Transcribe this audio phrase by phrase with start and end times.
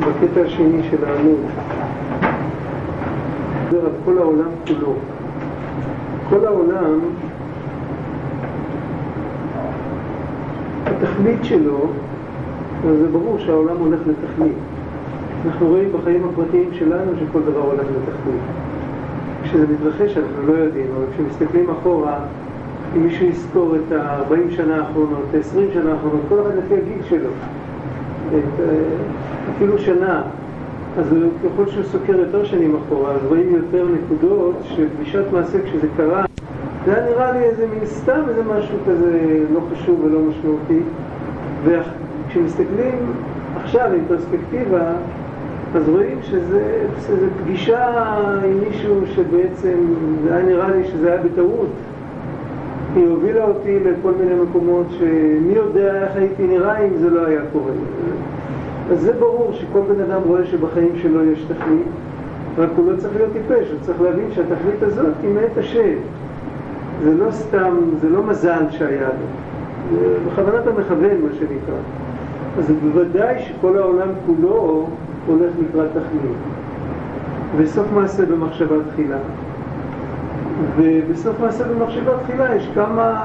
[0.00, 1.38] בקטע השני של העמוד.
[3.66, 4.94] מדבר על כל העולם כולו.
[6.28, 6.98] כל העולם,
[10.86, 11.86] התכלית שלו,
[12.82, 14.56] זה ברור שהעולם הולך לתכלית.
[15.46, 18.40] אנחנו רואים בחיים הפרטיים שלנו שכל דבר הולך לתכלית.
[19.42, 22.18] כשזה מתרחש אנחנו לא יודעים, אבל כשמסתכלים אחורה,
[22.96, 27.02] אם מישהו יזכור את ה-40 שנה האחרונות, את ה-20 שנה האחרונות, כל אחד לפי הגיל
[27.08, 27.30] שלו,
[28.28, 28.64] את, אה,
[29.50, 30.22] אפילו שנה,
[30.98, 31.14] אז
[31.44, 36.24] ככל שהוא סוקר יותר שנים אחורה, אז רואים יותר נקודות של פגישת מעשה כשזה קרה.
[36.86, 40.80] זה היה נראה לי איזה מין סתם איזה משהו כזה לא חשוב ולא משמעותי.
[41.64, 43.12] וכשמסתכלים
[43.56, 44.92] עכשיו עם פרספקטיבה,
[45.74, 47.88] אז רואים שזה פגישה
[48.44, 49.78] עם מישהו שבעצם,
[50.24, 51.68] זה היה נראה לי שזה היה בטעות.
[52.94, 57.40] היא הובילה אותי לכל מיני מקומות שמי יודע איך הייתי נראה אם זה לא היה
[57.52, 57.72] קורה.
[58.92, 61.86] אז זה ברור שכל בן אדם רואה שבחיים שלו יש תכלית,
[62.58, 65.94] רק הוא לא צריך להיות טיפש, הוא צריך להבין שהתכלית הזאת היא מאת השם.
[67.04, 71.78] זה לא סתם, זה לא מזל שהיה לו, זה בכוונת המכוון מה שנקרא.
[72.58, 74.86] אז בוודאי שכל העולם כולו
[75.26, 76.36] הולך לקראת תכלית.
[77.56, 79.18] וסוף מעשה במחשבה תחילה.
[80.76, 83.22] ובסוף מעשה במחשבה תחילה יש כמה...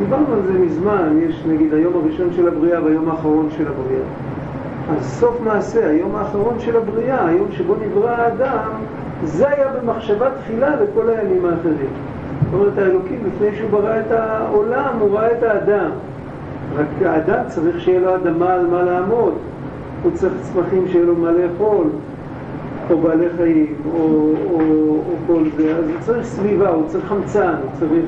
[0.00, 4.02] דיברנו על זה מזמן, יש נגיד היום הראשון של הבריאה והיום האחרון של הבריאה.
[4.96, 8.70] אז סוף מעשה, היום האחרון של הבריאה, היום שבו נברא האדם,
[9.24, 11.90] זה היה במחשבה תחילה לכל הימים האחרים.
[12.44, 15.90] זאת אומרת, האלוקים, לפני שהוא ברא את העולם, הוא ראה את האדם.
[16.76, 19.34] רק האדם צריך שיהיה לו אדמה על מה לעמוד.
[20.02, 21.86] הוא צריך צמחים שיהיה לו מה לאכול,
[22.90, 23.98] או בעלי חיים, או,
[24.50, 25.76] או, או כל זה.
[25.76, 28.04] אז הוא צריך סביבה, הוא צריך חמצן, הוא צריך...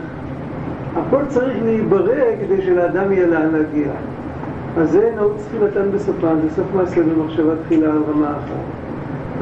[0.97, 3.89] הכל צריך להיברא כדי שלאדם יהיה לאן להגיע.
[4.79, 8.83] אז זה נהוג תפילתן בסופן, בסוף מעשה במחשבה תחילה על רמה אחת.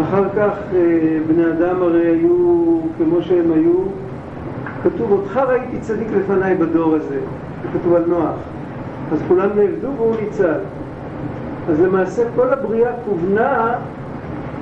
[0.02, 3.74] אחר כך אה, בני אדם הרי היו כמו שהם היו,
[4.82, 7.18] כתוב, אותך ראיתי צדיק לפניי בדור הזה,
[7.62, 8.34] זה כתוב על נוח.
[9.12, 10.58] אז כולם נעבדו והוא ניצל.
[11.70, 13.74] אז למעשה כל הבריאה כוונה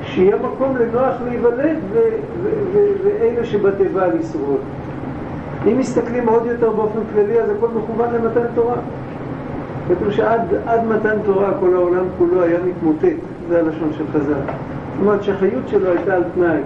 [0.03, 1.77] שיהיה מקום לנוח להיוולד
[3.03, 4.61] ואלה שבתיבה לשרוד.
[5.73, 8.77] אם מסתכלים עוד יותר באופן כללי, אז הכל מכוון למתן תורה.
[9.89, 13.19] כתוב שעד מתן תורה כל העולם כולו היה מתמוטט,
[13.49, 14.33] זה הלשון של חז"ל.
[14.33, 16.61] זאת אומרת שהחיות שלו הייתה על תנאי.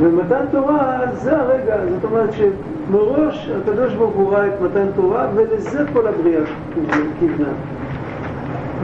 [0.00, 5.84] ומתן תורה זה הרגע, זאת אומרת שמראש הקדוש ברוך הוא ראה את מתן תורה ולזה
[5.92, 6.42] כל הבריאה
[7.20, 7.48] כיוונה.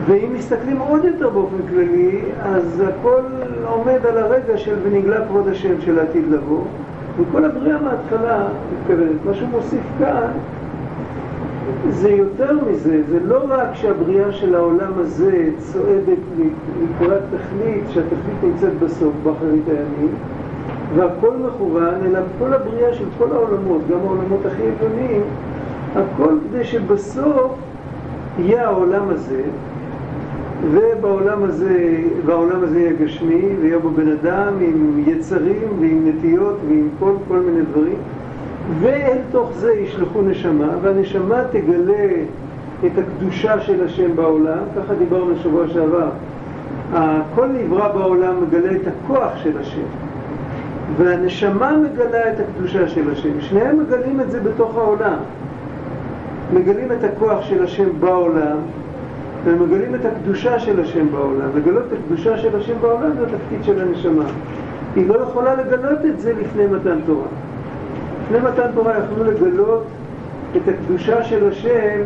[0.06, 3.22] ואם מסתכלים עוד יותר באופן כללי, אז הכל
[3.66, 6.64] עומד על הרגע של ונגלה כבוד השם של העתיד לבוא,
[7.16, 9.24] וכל הבריאה מההתחלה מתכוונת.
[9.26, 10.30] מה שהוא מוסיף כאן
[11.88, 16.18] זה יותר מזה, זה לא רק שהבריאה של העולם הזה צועדת
[16.82, 20.14] לקראת תכלית, שהתכלית נמצאת בסוף, באחרית הימים,
[20.94, 25.22] והכל מכוון, אלא כל הבריאה של כל העולמות, גם העולמות הכי עליונים,
[25.96, 27.54] הכל כדי שבסוף
[28.38, 29.42] יהיה העולם הזה,
[30.70, 36.88] ובעולם הזה, והעולם הזה יהיה גשמי, ויהיה בו בן אדם עם יצרים ועם נטיות ועם
[36.98, 37.96] כל, כל מיני דברים,
[38.80, 42.08] ואל תוך זה ישלחו נשמה, והנשמה תגלה
[42.86, 46.10] את הקדושה של השם בעולם, ככה דיברנו בשבוע שעבר.
[47.34, 49.86] כל נברא בעולם מגלה את הכוח של השם,
[50.96, 53.40] והנשמה מגלה את הקדושה של השם.
[53.40, 55.16] שניהם מגלים את זה בתוך העולם.
[56.54, 58.56] מגלים את הכוח של השם בעולם,
[59.44, 61.48] והם מגלים את הקדושה של השם בעולם.
[61.56, 64.24] לגלות את הקדושה של השם בעולם זה התפקיד של הנשמה.
[64.96, 67.26] היא לא יכולה לגלות את זה לפני מתן תורה.
[68.24, 69.84] לפני מתן תורה יכלו לגלות
[70.56, 72.02] את הקדושה של השם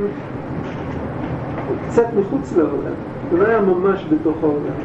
[1.89, 2.95] קצת מחוץ לעולם.
[3.31, 4.77] זה לא היה ממש בתוך העולם.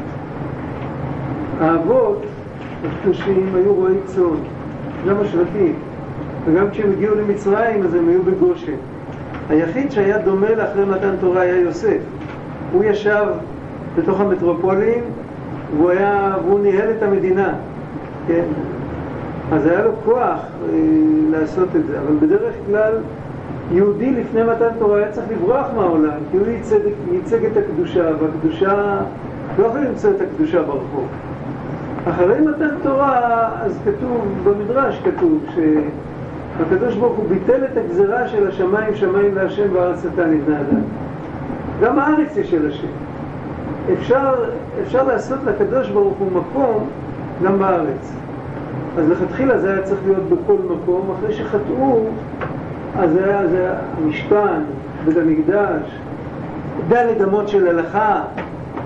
[1.60, 2.22] האבות
[2.84, 4.36] הקדושים היו רועי צאן,
[5.08, 5.74] גם השבטים.
[6.44, 8.72] וגם כשהם הגיעו למצרים אז הם היו בגושן.
[9.48, 11.98] היחיד שהיה דומה לאחרי מתן תורה היה יוסף.
[12.72, 13.26] הוא ישב
[13.96, 15.04] בתוך המטרופולין
[15.76, 17.54] והוא, היה, והוא ניהל את המדינה,
[18.26, 18.44] כן?
[19.52, 20.78] אז היה לו כוח אה,
[21.30, 22.92] לעשות את זה, אבל בדרך כלל
[23.72, 26.78] יהודי לפני מתן תורה היה צריך לברוח מהעולם, כי הוא ייצג,
[27.12, 28.98] ייצג את הקדושה, והקדושה,
[29.58, 31.06] לא יכול למצוא את הקדושה ברחוב.
[32.10, 38.94] אחרי מתן תורה, אז כתוב, במדרש כתוב, שהקדוש ברוך הוא ביטל את הגזרה של השמיים
[38.94, 40.82] שמיים להשם וארץ נתן לבני אדם.
[41.82, 42.86] גם הארץ היא של השם.
[43.92, 44.34] אפשר,
[44.82, 46.88] אפשר לעשות לקדוש ברוך הוא מקום
[47.44, 48.12] גם בארץ.
[48.98, 52.04] אז לכתחילה זה היה צריך להיות בכל מקום, אחרי שחטאו,
[52.98, 54.62] אז היה, זה היה המשכן,
[55.04, 55.82] בית המקדש,
[56.88, 58.22] דלת אמות של הלכה,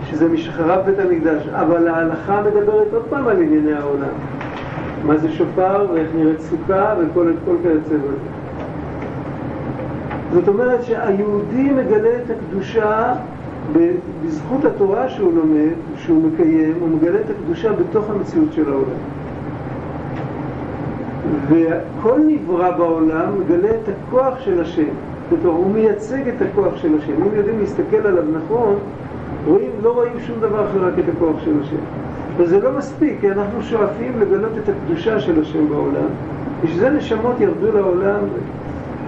[0.05, 4.15] שזה משחרב בית המקדש, אבל ההלכה מדברת עוד פעם על ענייני העולם.
[5.05, 7.33] מה זה שופר, ואיך נראית סוכה, וכל
[7.63, 8.17] כיוצא בזה.
[10.33, 13.15] זאת אומרת שהיהודי מגלה את הקדושה
[13.73, 18.99] בזכות התורה שהוא לומד, שהוא מקיים, הוא מגלה את הקדושה בתוך המציאות של העולם.
[21.49, 24.89] וכל נברא בעולם מגלה את הכוח של השם.
[25.33, 27.13] בתור, הוא מייצג את הכוח של השם.
[27.13, 28.75] אם יודעים להסתכל עליו נכון,
[29.47, 31.77] רואים, לא רואים שום דבר אחר רק את הכוח של השם.
[32.37, 36.09] וזה לא מספיק, כי אנחנו שואפים לגלות את הקדושה של השם בעולם.
[36.65, 38.21] בשביל זה נשמות ירדו לעולם.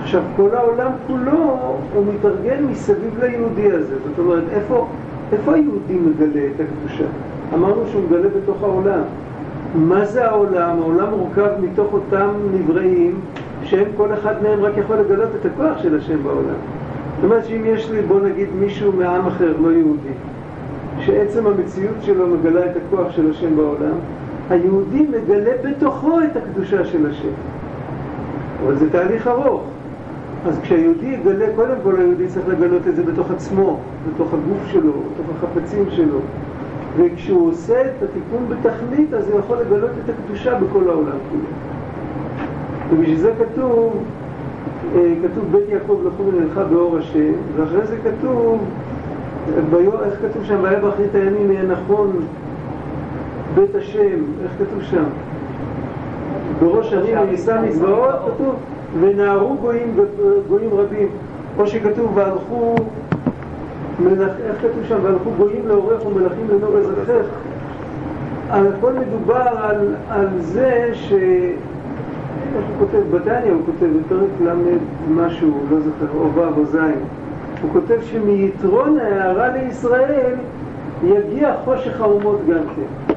[0.08, 3.94] עכשיו, כל העולם כולו, הוא מתארגן מסביב ליהודי הזה.
[3.98, 4.86] זאת אומרת, איפה,
[5.32, 7.04] איפה היהודי מגלה את הקדושה?
[7.54, 9.00] אמרנו שהוא מגלה בתוך העולם.
[9.74, 10.78] מה זה העולם?
[10.82, 13.20] העולם מורכב מתוך אותם נבראים
[13.62, 16.58] שהם, כל אחד מהם רק יכול לגלות את הכוח של השם בעולם.
[17.16, 20.14] זאת אומרת שאם יש לי, בוא נגיד, מישהו מעם אחר, לא יהודי,
[21.00, 23.96] שעצם המציאות שלו מגלה את הכוח של השם בעולם,
[24.50, 27.32] היהודי מגלה בתוכו את הקדושה של השם.
[28.64, 29.62] אבל זה תהליך ארוך.
[30.46, 34.92] אז כשהיהודי יגלה, קודם כל היהודי צריך לגלות את זה בתוך עצמו, בתוך הגוף שלו,
[34.92, 36.18] בתוך החפצים שלו.
[36.96, 41.42] וכשהוא עושה את התיקון בתכלית, אז הוא יכול לגלות את הקדושה בכל העולם כולו.
[42.90, 44.04] ובשביל זה כתוב,
[44.94, 48.64] אה, כתוב בית יעקב לכו ונלכה באור השם, ואחרי זה כתוב,
[50.04, 52.10] איך כתוב שם, והיה באחרית הימים יהיה נכון
[53.54, 55.04] בית השם, איך כתוב שם?
[56.60, 58.54] בראש הרים ונישא מזבעות, כתוב,
[59.00, 59.96] ונערו גויים,
[60.48, 61.08] גויים רבים,
[61.58, 62.74] או שכתוב והלכו,
[64.00, 67.26] מלך, איך כתוב שם, והלכו גויים לעורך ומלכים לנור אזרחך,
[68.50, 71.12] על הכל מדובר על, על זה ש...
[71.12, 73.16] איך הוא כותב?
[73.16, 74.78] בתניא הוא כותב, בפרק ל'
[75.10, 76.76] משהו, לא זוכר, או ו' או ז',
[77.62, 80.34] הוא כותב שמיתרון ההערה לישראל
[81.04, 83.14] יגיע חושך האומות גם כן.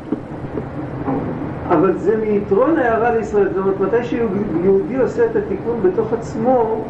[1.72, 6.84] אבל זה מיתרון ההערה לישראל, זאת אומרת, מתי שיהודי עושה את התיקון בתוך עצמו,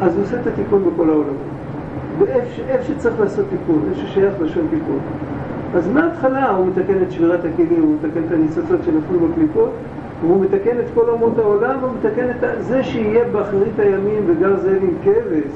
[0.00, 1.34] אז הוא עושה את התיקון בכל העולם.
[2.18, 4.98] ואיפה שצריך לעשות תיקון, איפה ששייך לשון תיקון.
[5.74, 9.70] אז מההתחלה הוא מתקן את שבירת הכלים, הוא מתקן את הניצוצות שנפלו בקליפות,
[10.20, 14.82] והוא מתקן את כל אומות העולם, והוא מתקן את זה שיהיה באחרית הימים וגר זאב
[14.82, 15.52] עם כבש.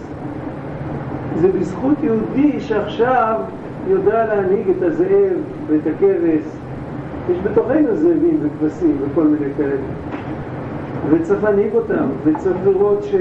[1.41, 3.41] זה בזכות יהודי שעכשיו
[3.88, 5.37] יודע להנהיג את הזאב
[5.69, 6.68] ואת הכבש.
[7.30, 9.76] יש בתוכנו זאבים וכבשים וכל מיני כאלה.
[11.10, 13.14] וצריך להנהיג אותם, וצריך לראות ש...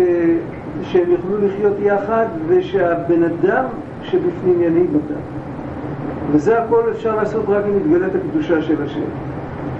[0.83, 3.63] שהם יוכלו לחיות יחד, ושהבן אדם
[4.03, 5.19] שבפנים ינהיג אותם.
[6.31, 9.01] וזה הכל אפשר לעשות רק אם מתגלית הקדושה של השם.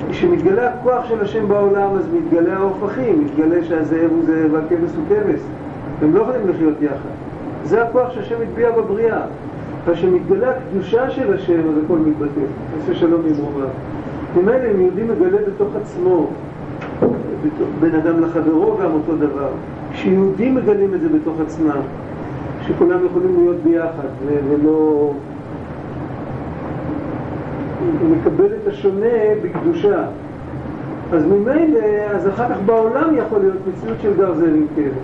[0.10, 5.40] כשמתגלה הכוח של השם בעולם, אז מתגלה ההופכים, מתגלה שהזאב הוא זאב והכבש הוא כבש.
[6.02, 7.10] הם לא יכולים לחיות יחד.
[7.64, 9.22] זה הכוח שהשם הטביע בבריאה.
[9.92, 12.42] כשמתגלה הקדושה של השם, אז הכל מתבטא.
[12.80, 13.68] עושה שלום ממרומיו.
[14.36, 16.28] ממילא אם יהודי מגלה בתוך עצמו,
[17.80, 19.50] בין אדם לחברו גם אותו דבר.
[19.92, 21.82] כשיהודים מגלים את זה בתוך עצמם,
[22.68, 24.08] שכולם יכולים להיות ביחד
[24.50, 25.12] ולא...
[28.12, 29.08] לקבל את השונה
[29.44, 30.04] בקדושה.
[31.14, 31.80] אז ממילא,
[32.16, 34.98] אז אחר כך בעולם יכול להיות מציאות של גרזן עם כבש.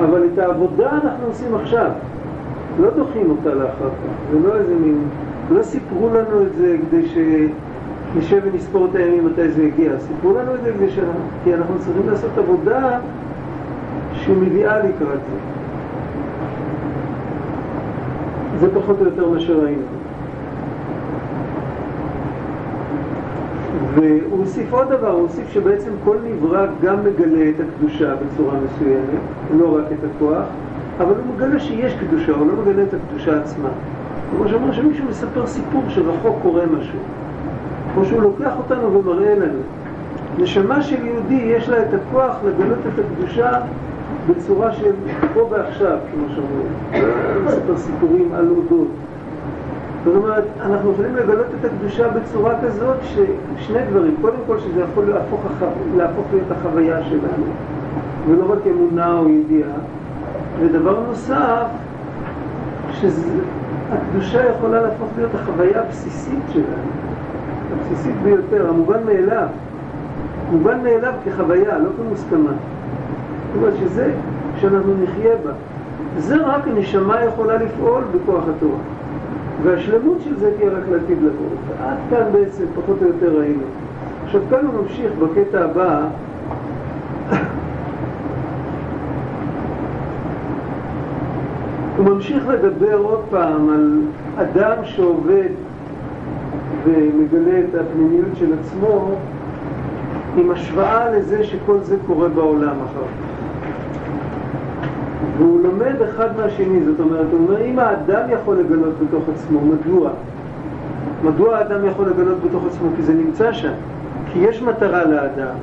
[0.00, 1.90] אבל את העבודה אנחנו עושים עכשיו.
[2.80, 4.32] לא דוחים אותה לאחר כך.
[4.32, 4.98] זה לא איזה מין...
[5.50, 7.08] לא סיפרו לנו את זה כדי
[8.20, 9.90] שנשב ונספור את הימים מתי זה יגיע.
[9.98, 10.98] סיפרו לנו את זה כדי ש...
[11.44, 12.98] כי אנחנו צריכים לעשות עבודה
[14.14, 15.38] שמביאה לקראת זה.
[18.60, 19.82] זה פחות או יותר מה שראינו.
[23.94, 29.20] והוא הוסיף עוד דבר, הוא הוסיף שבעצם כל נברא גם מגלה את הקדושה בצורה מסוימת,
[29.56, 30.44] לא רק את הכוח,
[30.98, 33.68] אבל הוא מגלה שיש קדושה, הוא לא מגלה את הקדושה עצמה.
[34.30, 36.98] כמו שאומר שמישהו מספר סיפור שרחוק קורה משהו,
[37.96, 39.60] או שהוא לוקח אותנו ומראה לנו.
[40.38, 43.60] נשמה של יהודי יש לה את הכוח לגלות את הקדושה
[44.28, 44.92] בצורה של
[45.34, 47.06] פה ועכשיו, כמו שאומרים.
[47.34, 48.88] לא מספר סיפורים על אודות.
[50.04, 55.04] זאת אומרת, אנחנו יכולים לגלות את הקדושה בצורה כזאת ששני דברים, קודם כל שזה יכול
[55.04, 55.40] להפוך,
[55.96, 57.44] להפוך להיות החוויה שלנו,
[58.28, 59.70] ולא רק אמונה או ידיעה,
[60.60, 61.66] ודבר נוסף,
[62.92, 67.07] שהקדושה יכולה להפוך להיות החוויה הבסיסית שלנו,
[67.72, 69.46] הבסיסית ביותר, המובן מאליו,
[70.52, 72.50] מובן מאליו כחוויה, לא כמוסכמה.
[72.50, 74.12] זאת אומרת שזה,
[74.60, 75.52] שאנחנו נחיה בה.
[76.18, 78.78] זה רק הנשמה יכולה לפעול בכוח התורה.
[79.62, 81.48] והשלמות של זה תהיה רק לעתיד לבוא.
[81.82, 83.62] עד כאן בעצם פחות או יותר ראינו.
[84.24, 86.00] עכשיו כאן הוא ממשיך בקטע הבא
[91.96, 94.00] הוא ממשיך לדבר עוד פעם על
[94.36, 95.48] אדם שעובד
[96.88, 99.14] ומגלה את הפנימיות של עצמו
[100.36, 103.06] עם השוואה לזה שכל זה קורה בעולם אחר.
[105.38, 110.10] והוא לומד אחד מהשני, זאת אומרת, הוא אומר, אם האדם יכול לגלות בתוך עצמו, מדוע?
[111.24, 112.88] מדוע האדם יכול לגלות בתוך עצמו?
[112.96, 113.72] כי זה נמצא שם,
[114.32, 115.54] כי יש מטרה לאדם.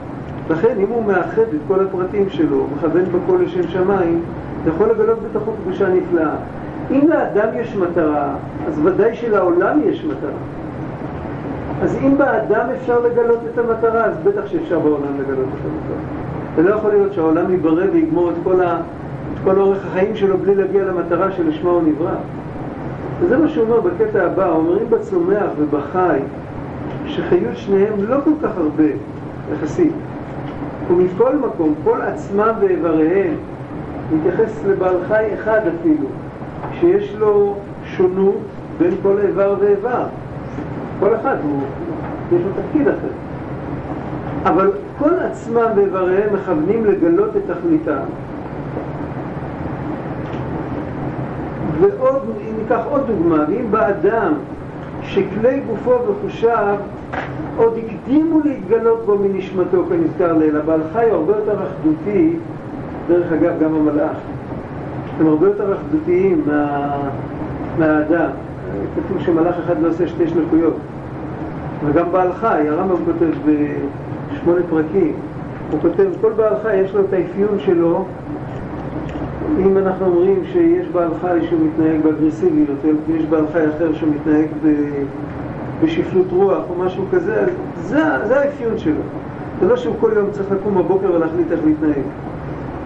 [0.50, 4.22] לכן, אם הוא מאחד את כל הפרטים שלו, מכוון בכל לשם שמיים,
[4.67, 6.36] יכול לגלות בתוכו קדושה נפלאה.
[6.91, 8.36] אם לאדם יש מטרה,
[8.67, 10.39] אז ודאי שלעולם יש מטרה.
[11.82, 15.98] אז אם באדם אפשר לגלות את המטרה, אז בטח שאפשר בעולם לגלות את המטרה.
[16.55, 18.77] זה לא יכול להיות שהעולם ייברא ויגמור את כל, ה...
[19.34, 22.15] את כל אורך החיים שלו בלי להגיע למטרה שלשמה הוא נברא.
[23.20, 26.20] וזה מה שהוא אומר בקטע הבא, אומרים בצומח ובחי
[27.08, 28.84] שחייות שניהם לא כל כך הרבה,
[29.53, 29.91] יחסית.
[30.88, 33.34] ומכל מקום, כל עצמם ואיבריהם,
[34.13, 36.08] מתייחס לבעל חי אחד אפילו,
[36.79, 37.55] שיש לו
[37.86, 38.38] שונות
[38.77, 40.03] בין כל איבר ואיבר.
[40.99, 41.61] כל אחד, הוא,
[42.31, 43.07] יש לו תפקיד אחר.
[44.45, 48.03] אבל כל עצמם ואיבריהם מכוונים לגלות את תכליתם.
[51.79, 54.33] ועוד, אם ניקח עוד דוגמה, ואם באדם
[55.01, 56.75] שכלי גופו וחושיו
[57.57, 62.33] עוד הקדימו להתגלות בו מנשמתו כנזכר ליל, הבעל חי הוא הרבה יותר אחדותי,
[63.07, 64.17] דרך אגב גם המלאך,
[65.19, 66.97] הם הרבה יותר אחדותיים מה,
[67.79, 68.29] מהאדם.
[68.96, 70.77] כתוב שמלאך אחד לא עושה שתי שלקויות.
[71.86, 73.32] וגם בעל חי, הרמב"ם כותב
[74.32, 75.13] בשמונה פרקים,
[75.72, 78.06] הוא כותב, כל בעל חי יש לו את האפיון שלו
[79.60, 82.77] אם אנחנו אומרים שיש בעל חי שהוא מתנהג באגרסיביות,
[83.08, 84.48] ויש בעל חי אחר שמתנהג
[85.84, 89.01] בשפלות רוח או משהו כזה, אז זה, זה האפיון שלו.
[89.62, 92.04] זה לא שהוא כל יום צריך לקום בבוקר ולהחליט איך להתנהג.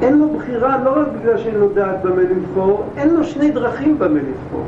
[0.02, 4.00] אין לו בחירה לא רק בגלל שאין לו דעת במה לבחור, אין לו שני דרכים
[4.00, 4.64] במה לבחור.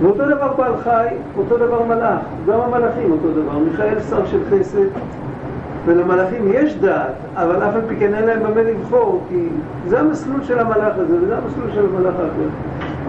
[0.00, 1.06] ואותו דבר בעל חי,
[1.38, 3.58] אותו דבר מלאך, גם המלאכים אותו דבר.
[3.58, 4.86] מיכאל שר של חסד,
[5.86, 9.48] ולמלאכים יש דעת, אבל אף על פי כן אין להם במה לבחור, כי
[9.88, 12.48] זה המסלול של המלאך הזה וזה המסלול של המלאך האחר.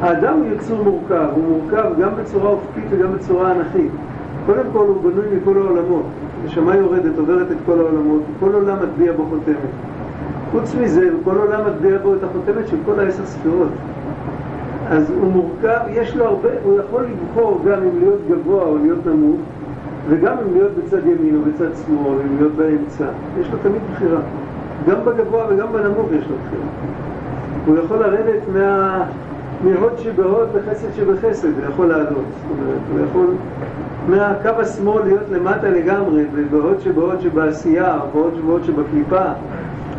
[0.02, 3.92] האדם הוא יצור מורכב, הוא מורכב גם בצורה אופקית וגם בצורה אנכית.
[4.46, 6.04] קודם כל הוא בנוי מכל העולמות.
[6.46, 9.72] נשמה יורדת, עוברת את כל העולמות, כל עולם מטביע בו חותמת.
[10.52, 13.70] חוץ מזה, כל עולם מטביע בו את החותמת של כל העשר ספירות.
[14.92, 19.06] אז הוא מורכב, יש לו הרבה, הוא יכול לבחור גם אם להיות גבוה או להיות
[19.06, 19.40] נמוך,
[20.10, 23.06] וגם אם להיות בצד ימין או בצד שמאל, אם להיות באמצע.
[23.40, 24.20] יש לו תמיד בחירה.
[24.90, 26.64] גם בגבוה וגם בנמוך יש לו בחירה.
[27.66, 29.04] הוא יכול לרדת מה...
[29.64, 32.10] מהוד שבהוד וחסד שבחסד, הוא יכול לעלות.
[32.10, 33.36] זאת אומרת, הוא יכול
[34.08, 39.26] מהקו השמאל להיות למטה לגמרי, ובהוד שבהוד שבעשייה, או בהוד שבהוד שבקליפה.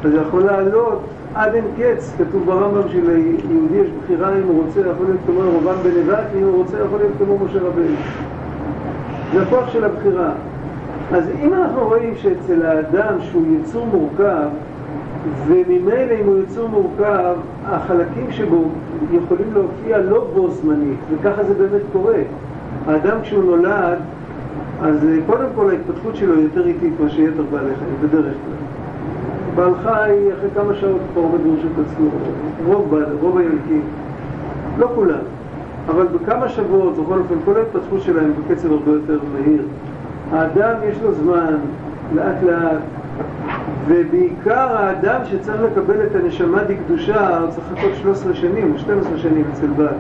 [0.05, 1.01] אז הוא יכול לעלות
[1.35, 5.75] עד אין קץ, כתוב ברמב"ם שליהודי יש בחירה אם הוא רוצה, יכול להיות כמו רובם
[5.83, 7.97] בנבט, אם הוא רוצה, יכול להיות כמו משה רבינו.
[9.33, 10.31] זה הכוח של הבחירה.
[11.13, 14.49] אז אם אנחנו רואים שאצל האדם שהוא יצור מורכב,
[15.47, 17.35] וממילא אם הוא יצור מורכב,
[17.67, 18.65] החלקים שבו
[19.13, 22.19] יכולים להופיע לא בו זמנית, וככה זה באמת קורה.
[22.87, 23.99] האדם כשהוא נולד,
[24.83, 28.62] אז קודם כל ההתפתחות שלו יותר איטית מאשר יתר בעלי חיים, בדרך כלל.
[29.55, 32.09] בעל חי אחרי כמה שעות כבר עומד ברשות עצמו,
[32.67, 33.83] רוב, רוב הילדים,
[34.79, 35.25] לא כולם,
[35.89, 39.63] אבל בכמה שבועות, בכל אופן, כל ההתפתחות שלהם בקצב הרבה יותר מהיר.
[40.33, 41.57] האדם יש לו זמן,
[42.15, 42.81] לאט לאט,
[43.89, 49.45] ובעיקר האדם שצריך לקבל את הנשמה דקדושה, הוא צריך לחכות 13 שנים או 12 שנים
[49.53, 49.95] אצל בת.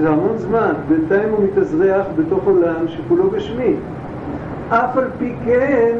[0.00, 3.74] זה המון זמן, בינתיים הוא מתאזרח בתוך עולם שכולו גשמי.
[4.70, 5.96] אף על פי כן,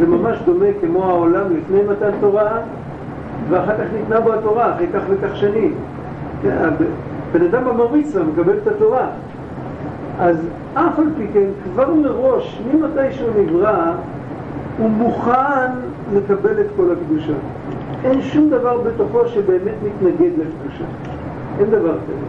[0.00, 2.58] זה ממש דומה כמו העולם לפני מתן תורה,
[3.48, 5.74] ואחר כך ניתנה בו התורה, אחרי כך וכך שנים.
[7.32, 9.06] בן אדם במוריצה מקבל את התורה.
[10.20, 10.36] אז
[10.74, 13.92] אף על פי כן, כבר מראש, ממתי שהוא נברא,
[14.78, 15.70] הוא מוכן
[16.14, 17.32] לקבל את כל הקדושה.
[18.04, 20.84] אין שום דבר בתוכו שבאמת מתנגד לקדושה.
[21.60, 22.26] אין דבר כזה.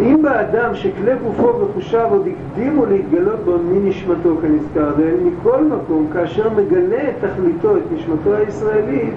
[0.00, 4.92] אם באדם שכלי גופו וחושיו עוד הקדימו להתגלות בו מנשמתו כנזכר?
[4.98, 9.14] לעיל, מכל מקום, כאשר מגלה את תכליתו, את נשמתו הישראלית,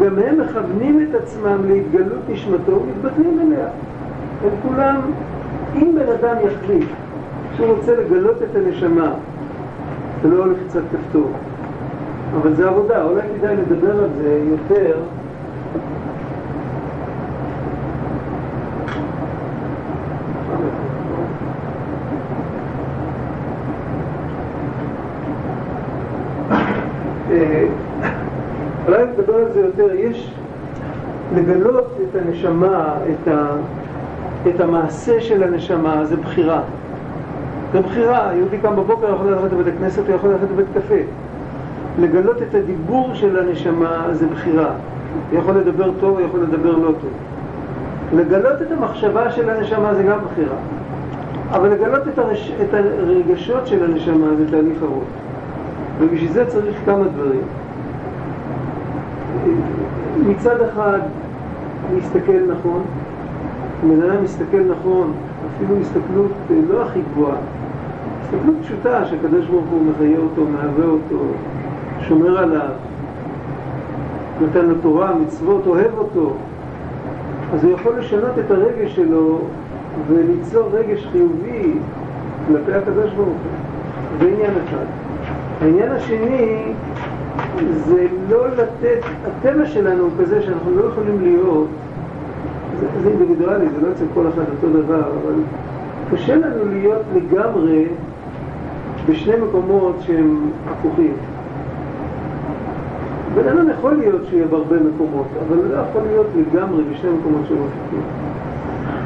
[0.00, 3.66] גם הם מכוונים את עצמם להתגלות נשמתו ומתבטלים אליה.
[4.44, 5.00] הם כולם,
[5.76, 6.88] אם בן אדם יחליט
[7.56, 9.12] שהוא רוצה לגלות את הנשמה,
[10.22, 11.30] זה לא הולך קצת כפתור,
[12.40, 14.96] אבל זה עבודה, אולי כדאי לדבר על זה יותר
[27.34, 27.64] אה,
[28.86, 30.34] אולי נדבר על זה יותר, יש
[31.36, 33.46] לגלות את הנשמה, את, ה,
[34.48, 36.60] את המעשה של הנשמה, זה בחירה.
[37.72, 41.00] זה בחירה, יהודי קם בבוקר יכול ללכת לבית הכנסת, יכול ללכת לבית קפה.
[41.98, 44.70] לגלות את הדיבור של הנשמה זה בחירה.
[45.30, 47.10] הוא יכול לדבר טוב, הוא יכול לדבר לא טוב.
[48.14, 50.56] לגלות את המחשבה של הנשמה זה גם בחירה.
[51.50, 52.52] אבל לגלות את, הרש...
[52.62, 55.04] את הרגשות של הנשמה זה תהליך ארוך.
[55.98, 57.42] ובשביל זה צריך כמה דברים.
[60.26, 60.98] מצד אחד,
[61.94, 62.82] להסתכל נכון.
[63.88, 65.12] בן אדם מסתכל נכון,
[65.56, 67.36] אפילו הסתכלות אה, לא הכי גבוהה,
[68.22, 71.24] הסתכלות פשוטה שהקדוש ברוך הוא מחיה אותו, מהווה אותו,
[72.00, 72.70] שומר עליו,
[74.40, 76.32] נותן לו תורה, מצוות, אוהב אותו,
[77.54, 79.38] אז הוא יכול לשנות את הרגש שלו
[80.08, 81.72] וליצור רגש חיובי
[82.46, 83.36] כלפי הקדוש ברוך הוא.
[84.20, 84.84] זה עניין אחד.
[85.60, 86.62] העניין השני
[87.86, 91.68] זה לא לתת, הטבע שלנו הוא כזה שאנחנו לא יכולים להיות,
[92.80, 95.34] זה, זה אינדיבידואלי, זה לא אצל כל אחד אותו דבר, אבל
[96.10, 97.86] קשה לנו להיות לגמרי
[99.08, 101.14] בשני מקומות שהם הפוכים.
[103.34, 107.40] בן אדם יכול להיות שיהיה בהרבה מקומות, אבל הוא לא יכול להיות לגמרי בשני מקומות
[107.48, 108.02] שהם הפוכים.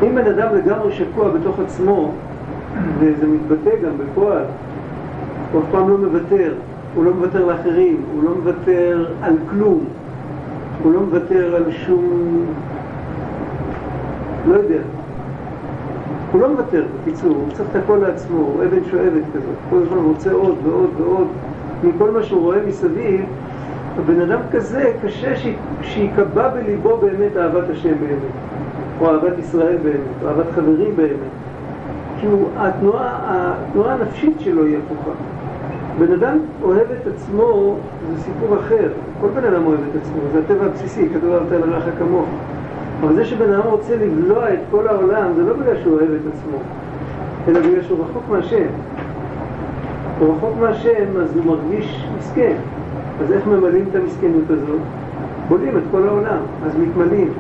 [0.03, 2.13] אם בן אדם לגמרי שקוע בתוך עצמו,
[2.99, 4.45] וזה מתבטא גם בפועל,
[5.53, 6.53] הוא אף פעם לא מוותר,
[6.95, 9.85] הוא לא מוותר לאחרים, הוא לא מוותר על כלום,
[10.83, 12.45] הוא לא מוותר על שום...
[14.49, 14.81] לא יודע.
[16.33, 19.99] הוא לא מוותר, בקיצור, הוא צריך את הכל לעצמו, הוא אבן שואבת כזאת, כל הזמן
[19.99, 21.27] רוצה עוד ועוד ועוד
[21.85, 23.25] מכל מה שהוא רואה מסביב,
[23.99, 25.35] הבן אדם כזה, קשה
[25.83, 28.33] שיקבע בליבו באמת אהבת השם באמת,
[29.01, 31.31] או אהבת ישראל באמת, או אהבת חברים באמת.
[32.21, 35.11] כי הוא, התנועה, התנועה הנפשית שלו היא הפוכה.
[35.99, 37.77] בן אדם אוהב את עצמו,
[38.11, 38.89] זה סיפור אחר.
[39.21, 42.27] כל בן אדם אוהב את עצמו, זה הטבע הבסיסי, כתוב על תל לרעך כמוך.
[43.01, 46.33] אבל זה שבן אדם רוצה לבלוע את כל העולם, זה לא בגלל שהוא אוהב את
[46.33, 46.59] עצמו,
[47.49, 48.67] אלא בגלל שהוא רחוק מהשם.
[50.19, 52.57] הוא רחוק מהשם, אז הוא מרגיש מסכן.
[53.21, 54.81] אז איך ממלאים את המסכנות הזאת?
[55.49, 57.33] בולים את כל העולם, אז מתמלאים.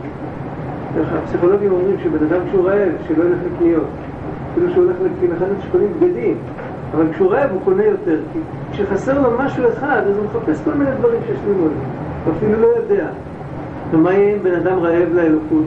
[1.12, 3.86] הפסיכולוגים אומרים שבן אדם כשהוא רעב, שלא ילך לקניות.
[4.52, 6.36] אפילו שהוא הולך לחנות שקונים בגדים,
[6.94, 8.38] אבל כשהוא רעב הוא קונה יותר, כי
[8.72, 11.70] כשחסר לו משהו אחד, אז הוא מחפש כל מיני דברים שישלימו לו,
[12.24, 13.08] הוא אפילו לא יודע.
[13.90, 15.64] ומה יהיה אם בן אדם רעב לאלוקות?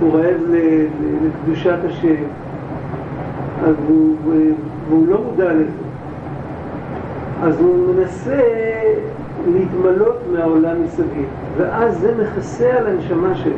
[0.00, 0.36] הוא רעב
[1.24, 2.24] לקדושת השם,
[3.64, 4.16] אז הוא,
[4.88, 5.84] והוא לא מודע לזה.
[7.42, 8.40] אז הוא מנסה
[9.52, 13.52] להתמלות מהעולם מסביב, ואז זה מכסה על הנשמה שלו.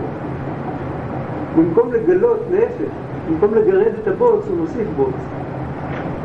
[1.56, 2.92] במקום לגלות, להפך,
[3.30, 5.14] במקום לגרד את הבוץ, הוא מוסיף בוץ.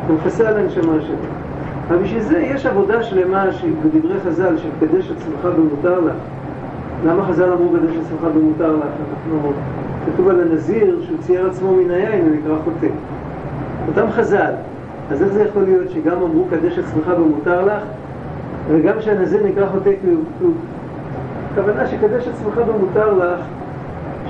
[0.07, 1.15] הוא מכסה על הנשמה שלו.
[1.87, 3.45] אבל בשביל זה יש עבודה שלמה
[3.83, 6.13] בדברי חז"ל של קדש עצמך במותר לך.
[7.05, 8.83] למה חז"ל אמרו קדש עצמך במותר לך?
[8.83, 9.51] אנחנו...
[10.05, 12.87] כתוב על הנזיר שהוא צייר עצמו מן היין, הוא נקרא חוטא.
[13.87, 14.53] אותם חז"ל.
[15.11, 17.83] אז איך זה יכול להיות שגם אמרו קדש עצמך במותר לך,
[18.71, 20.53] וגם שהנזיר נקרא חוטא כלום?
[21.51, 23.39] הכוונה שקדש עצמך במותר לך,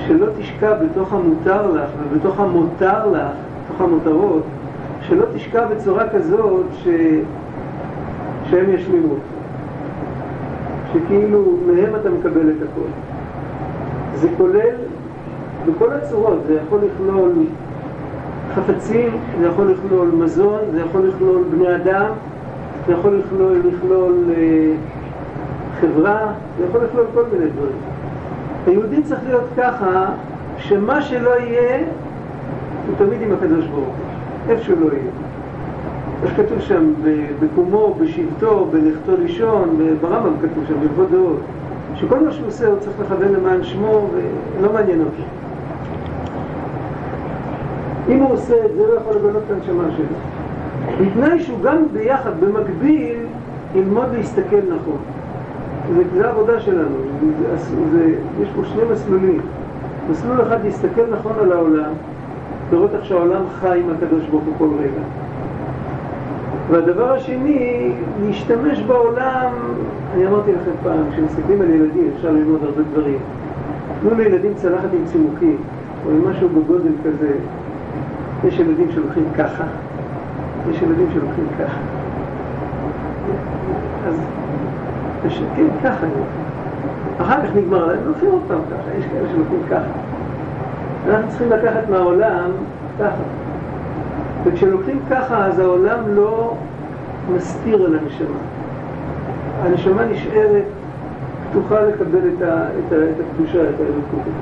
[0.07, 3.31] שלא תשקע בתוך המותר לך ובתוך המותר לך,
[3.65, 4.43] בתוך המותרות,
[5.11, 6.87] שלא תשקע בצורה כזאת ש...
[8.49, 9.15] שהם ישלימו.
[10.93, 12.87] שכאילו מהם אתה מקבל את הכל.
[14.15, 14.75] זה כולל
[15.65, 17.31] בכל הצורות, זה יכול לכלול
[18.55, 22.11] חפצים, זה יכול לכלול מזון, זה יכול לכלול בני אדם,
[22.87, 24.73] זה יכול לכלול, לכלול אה,
[25.81, 27.77] חברה, זה יכול לכלול כל מיני דברים.
[28.67, 30.05] היהודי צריך להיות ככה,
[30.57, 31.77] שמה שלא יהיה,
[32.87, 34.10] הוא תמיד עם הקדוש ברוך הוא,
[34.49, 35.11] איפה שהוא לא יהיה.
[36.23, 36.93] איך כתוב שם,
[37.39, 41.39] בקומו, בשבטו, בלכתו לישון, ברמב"ם כתוב שם, בלכות דעות,
[41.95, 45.23] שכל מה שהוא עושה הוא צריך לכוון למען שמו, ולא מעניין אותו.
[48.09, 50.05] אם הוא עושה את זה, לא יכול לגלות את הנשמה שלו.
[51.01, 53.17] בתנאי שהוא גם ביחד, במקביל,
[53.75, 54.97] ללמוד להסתכל נכון.
[55.95, 56.95] זה, זה העבודה שלנו,
[57.39, 59.41] זה, זה, יש פה שני מסלולים.
[60.11, 61.91] מסלול אחד להסתכל נכון על העולם,
[62.71, 65.01] לראות איך שהעולם חי עם הקדוש ברוך הוא כל רגע.
[66.69, 67.91] והדבר השני,
[68.25, 69.51] להשתמש בעולם,
[70.15, 73.19] אני אמרתי לכם פעם, כשמסתכלים על ילדים אפשר ללמוד הרבה דברים.
[74.01, 75.57] תנו לילדים צלחת עם צימוקים,
[76.05, 77.31] או עם משהו בגודל כזה.
[78.47, 79.63] יש ילדים שלוקחים ככה,
[80.69, 81.79] יש ילדים שלוקחים ככה.
[84.07, 84.15] אז
[85.55, 86.05] כן, ככה.
[87.17, 87.99] אחר כך נגמר להם,
[88.31, 90.10] עוד פעם ככה, יש כאלה שלוקחים ככה.
[91.09, 92.51] אנחנו צריכים לקחת מהעולם
[92.99, 93.23] ככה.
[94.43, 96.53] וכשלוקחים ככה, אז העולם לא
[97.35, 98.37] מסתיר על הנשמה.
[99.63, 100.63] הנשמה נשארת
[101.49, 104.33] פתוחה לקבל את, ה, את, ה, את הקדושה, את האלוקות,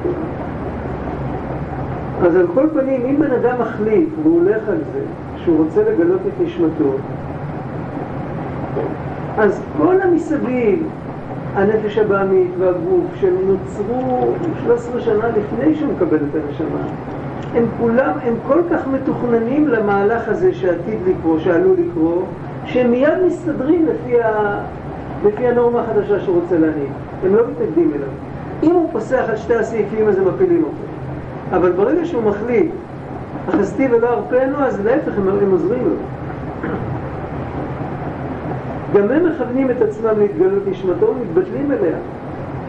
[2.22, 5.00] אז על כל פנים, אם בן אדם מחליט והוא הולך על זה,
[5.38, 6.94] שהוא רוצה לגלות את נשמתו,
[9.38, 10.88] אז כל המסביב,
[11.56, 14.34] הנפש הבעמית והגוף, שהם נוצרו
[14.64, 16.82] 13 שנה לפני שהוא מקבל את הנשמה,
[17.56, 22.22] הם כולם, הם כל כך מתוכננים למהלך הזה שעתיד לקרוא, שעלול לקרוא,
[22.66, 24.60] שהם מיד מסתדרים לפי, ה...
[25.26, 26.90] לפי הנורמה החדשה שהוא רוצה להנהיג.
[27.24, 28.10] הם לא מתנגדים אליו.
[28.64, 30.90] אם הוא פוסח על שתי הסעיפים אז הם מפילים אותו.
[31.58, 32.72] אבל ברגע שהוא מחליט,
[33.50, 35.96] אחזתי ולא ארפנו, אז להפך הם, הם עוזרים לו.
[38.94, 41.98] גם הם מכוונים את עצמם להתגלות נשמתו ומתבטלים אליה.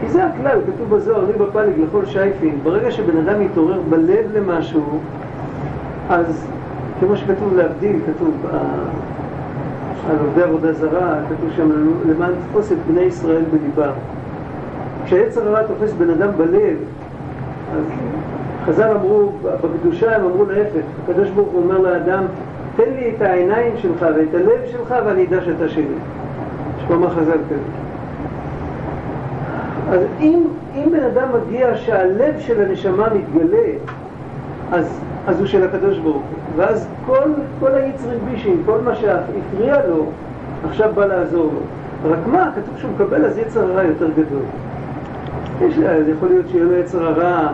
[0.01, 2.59] כי זה הכלל, כתוב בזוהר, ריבה פליג לכל שייפין.
[2.63, 4.99] ברגע שבן אדם מתעורר בלב למשהו,
[6.09, 6.47] אז
[6.99, 8.59] כמו שכתוב להבדיל, כתוב אה,
[10.09, 11.69] על עובדי עבודה זרה, כתוב שם
[12.09, 13.93] למען תפוס את בני ישראל בליבם.
[15.05, 16.77] כשהיצר הרע תופס בן אדם בלב,
[17.75, 17.83] אז
[18.65, 22.23] חז"ל אמרו, בקדושה הם אמרו להפך, הקדוש ברוך הוא אומר לאדם,
[22.75, 25.85] תן לי את העיניים שלך ואת הלב שלך ואני אדע שאתה שלי.
[26.77, 27.81] יש פה מה חז"ל כזה.
[29.89, 30.43] אז אם,
[30.75, 33.69] אם בן אדם מגיע שהלב של הנשמה מתגלה,
[34.71, 36.23] אז, אז הוא של הקדוש ברוך הוא.
[36.55, 37.29] ואז כל,
[37.59, 40.05] כל היצרים בישים, כל מה שהפריע לו,
[40.69, 41.59] עכשיו בא לעזור לו.
[42.11, 44.41] רק מה, כתוב שהוא מקבל אז יצר הרע יותר גדול.
[45.61, 47.47] יש, אז יכול להיות שיהיה לו יצר הרע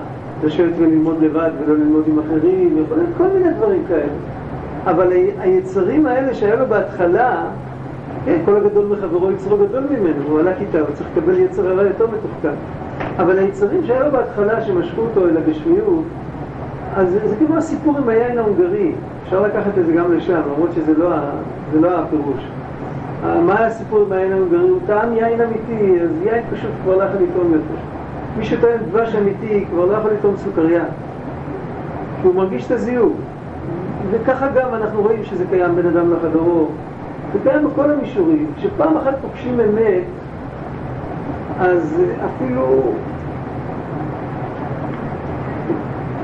[0.44, 4.37] לשבת וללמוד לבד ולא ללמוד עם אחרים, יכול להיות כל מיני דברים כאלה.
[4.90, 7.44] אבל היצרים האלה שהיה לו בהתחלה,
[8.26, 11.84] כן, כל הגדול מחברו יצרו גדול ממנו, הוא עלה כיתה, הוא צריך לקבל יצר הרע
[11.84, 12.56] יותר מתוחכם.
[13.18, 16.04] אבל היצרים שהיה לו בהתחלה שמשכו אותו אל הגשמיות,
[16.96, 18.92] אז זה, כמו הסיפור עם היין ההונגרי,
[19.24, 21.10] אפשר לקחת את זה גם לשם, למרות שזה לא,
[21.82, 22.48] לא הפירוש.
[23.24, 24.70] מה הסיפור עם היין ההונגרי?
[24.70, 27.82] הוא טעם יין אמיתי, אז יין פשוט כבר לא יכול לטעום יותר.
[28.38, 30.84] מי שטוען דבש אמיתי כבר לא יכול לטעום סוכריה,
[32.22, 33.14] כי הוא מרגיש את הזיהום.
[34.12, 36.68] וככה גם אנחנו רואים שזה קיים בין אדם לחברו.
[37.34, 38.52] זה קיים בכל המישורים.
[38.58, 40.04] כשפעם אחת פוגשים אמת,
[41.60, 42.94] אז אפילו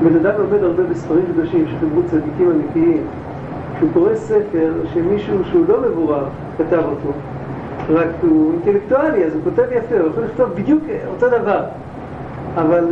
[0.02, 3.02] בן אדם לומד הרבה בספרים קדושים שחיברו צדיקים אמיתיים.
[3.76, 6.24] כשהוא קורא ספר שמישהו שהוא לא מבורר
[6.58, 7.12] כתב אותו,
[7.90, 10.82] רק הוא אינטלקטואלי, אז הוא כותב יפה, הוא יכול לכתוב בדיוק
[11.14, 11.60] אותו דבר.
[12.56, 12.84] אבל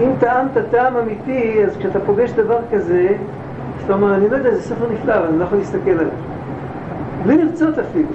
[0.00, 3.08] אם טעמת טעם אמיתי, אז כשאתה פוגש דבר כזה,
[3.78, 6.12] אז אתה אומר, אני לא יודע, זה ספר נפלא, אבל אני לא יכול להסתכל עליו.
[7.24, 8.08] בלי לרצות אפילו.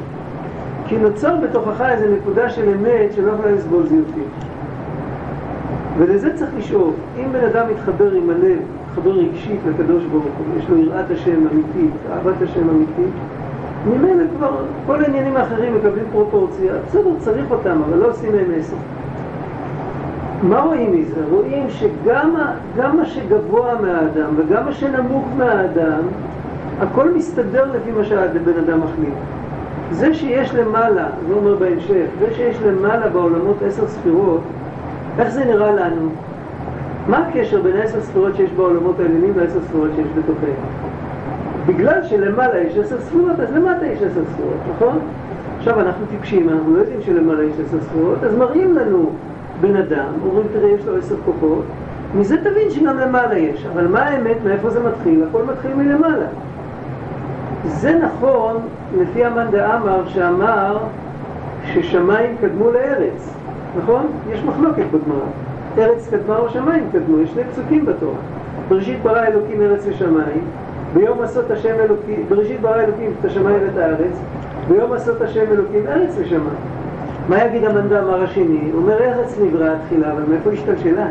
[0.87, 4.27] כי נוצר בתוכך איזו נקודה של אמת שלא יכולה לסבול זיופים.
[5.97, 6.95] ולזה צריך לשאוף.
[7.17, 11.47] אם בן אדם מתחבר עם הלב, מתחבר רגשית לקדוש ברוך הוא, יש לו יראת השם
[11.51, 13.13] אמיתית, אהבת השם אמיתית,
[13.85, 14.51] ממילא כבר
[14.85, 16.73] כל העניינים האחרים מקבלים פרופורציה.
[16.87, 18.75] בסדר, צריך אותם, אבל לא עושים מהם עשר.
[20.43, 21.21] מה רואים מזה?
[21.29, 22.35] רואים שגם
[22.75, 26.01] מה שגבוה מהאדם וגם מה שנמוך מהאדם,
[26.79, 29.13] הכל מסתדר לפי מה שהבן אדם מחליט.
[29.91, 34.41] זה שיש למעלה, זה אומר בהמשך, זה שיש למעלה בעולמות עשר ספירות,
[35.19, 36.09] איך זה נראה לנו?
[37.07, 40.53] מה הקשר בין העשר ספירות שיש בעולמות העליונים לעשר ספירות שיש בתוכנו?
[41.65, 44.99] בגלל שלמעלה יש עשר ספירות, אז למטה יש עשר ספירות, נכון?
[45.57, 49.09] עכשיו אנחנו טיפשים, אנחנו לא יודעים שלמעלה יש עשר ספירות, אז מראים לנו
[49.61, 51.63] בן אדם, אומרים תראה יש לו עשר כוחות,
[52.15, 55.23] מזה תבין שגם למעלה יש, אבל מה האמת, מאיפה זה מתחיל?
[55.29, 56.25] הכל מתחיל מלמעלה.
[57.65, 58.57] זה נכון
[59.01, 60.77] לפי המאן דאמר שאמר
[61.65, 63.33] ששמיים קדמו לארץ,
[63.77, 64.07] נכון?
[64.31, 65.25] יש מחלוקת בגמרא.
[65.77, 68.17] ארץ קדמה או שמיים קדמו, יש שני פסוקים בתורה.
[68.69, 70.43] בראשית ברא אלוקים ארץ ושמיים,
[70.93, 74.19] ביום עשות השם אלוקים, בראשית ברא אלוקים את השמיים ואת הארץ,
[74.67, 76.80] ביום עשות השם אלוקים ארץ ושמיים.
[77.31, 78.69] מה יגיד המנדמר השני?
[78.71, 81.05] הוא אומר ארץ נבראה תחילה, אבל מאיפה השתלשלה?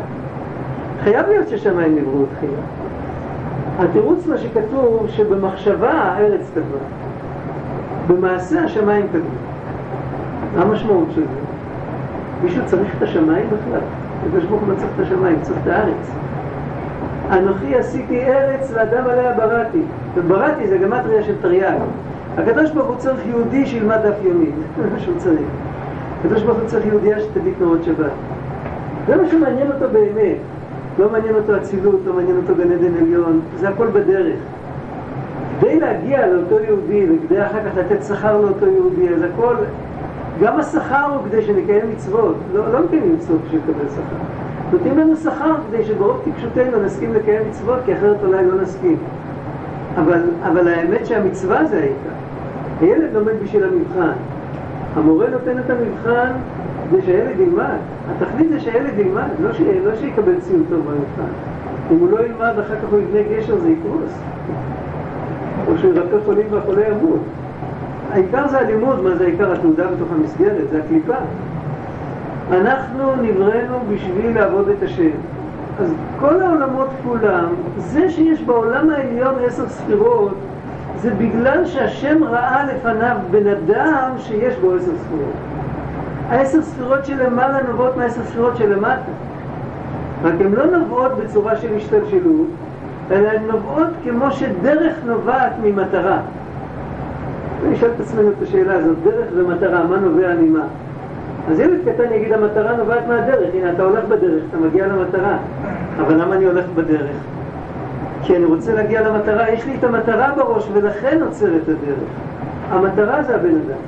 [1.03, 2.61] חייב להיות ששמיים נבראו תחילה.
[3.79, 6.81] התירוץ מה שכתוב שבמחשבה הארץ קדמה,
[8.07, 9.23] במעשה השמיים קדמו.
[10.55, 11.39] מה המשמעות של זה?
[12.43, 13.81] מישהו צריך את השמיים בכלל?
[14.25, 16.11] הקדוש ברוך הוא לא צריך את השמיים, צריך את הארץ.
[17.31, 19.81] אנוכי עשיתי ארץ ואדם עליה בראתי.
[20.15, 21.79] ובראתי זה גמטריה של תרי"ג.
[22.37, 25.70] הקדוש ברוך הוא צריך יהודי שילמד דף יומי, זה מה שהוא צריך.
[26.21, 28.11] הקדוש ברוך הוא צריך יהודייה שתדליק נרות שבת.
[29.07, 30.37] זה מה שמעניין אותו באמת.
[30.99, 34.39] לא מעניין אותו אצילות, לא מעניין אותו גן עדן עליון, זה הכל בדרך.
[35.59, 39.55] כדי להגיע לאותו יהודי וכדי אחר כך לתת שכר לאותו יהודי, אז הכל,
[40.41, 44.15] גם השכר הוא כדי שנקיים מצוות, לא, לא מקיימים מצוות בשביל לקבל שכר.
[44.71, 48.97] נותנים לנו שכר כדי שברוב טיפשותנו נסכים לקיים מצוות, כי אחרת אולי לא נסכים.
[49.97, 52.15] אבל, אבל האמת שהמצווה זה העיקר.
[52.81, 54.11] הילד לומד בשביל המבחן.
[54.95, 56.31] המורה נותן את המבחן
[56.89, 57.77] כדי שהילד ילמד.
[58.09, 59.61] התכלית זה שהילד ילמד, לא, ש...
[59.61, 61.31] לא שיקבל ציון טוב במבחן.
[61.91, 64.11] אם הוא לא ילמד, אחר כך הוא יבנה גשר, זה יקרוס.
[65.67, 67.19] או שהוא ירפא חולים והחולה ימות.
[68.11, 69.53] העיקר זה הלימוד, מה זה העיקר?
[69.53, 71.15] התעודה בתוך המסגרת, זה הקליפה.
[72.51, 75.09] אנחנו נבראנו בשביל לעבוד את השם.
[75.79, 77.45] אז כל העולמות כולם,
[77.77, 80.33] זה שיש בעולם העליון עשר ספירות,
[81.01, 85.33] זה בגלל שהשם ראה לפניו בן אדם שיש בו עשר ספירות.
[86.29, 89.11] העשר ספירות שלמעלה נובעות מהעשר ספירות שלמטה.
[90.23, 92.47] רק הן לא נובעות בצורה של השתלשלות,
[93.11, 96.17] אלא הן נובעות כמו שדרך נובעת ממטרה.
[97.65, 100.63] אני אשאל את עצמנו את השאלה הזאת, דרך ומטרה, מה נובע ממה?
[101.51, 105.37] אז ילד קטן יגיד, המטרה נובעת מהדרך, הנה אתה הולך בדרך, אתה מגיע למטרה.
[105.97, 107.15] אבל למה אני הולך בדרך?
[108.23, 112.09] כי אני רוצה להגיע למטרה, יש לי את המטרה בראש ולכן עוצר את הדרך.
[112.69, 113.81] המטרה זה הבן אדם.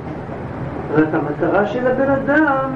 [0.94, 2.70] רק המטרה של הבן אדם,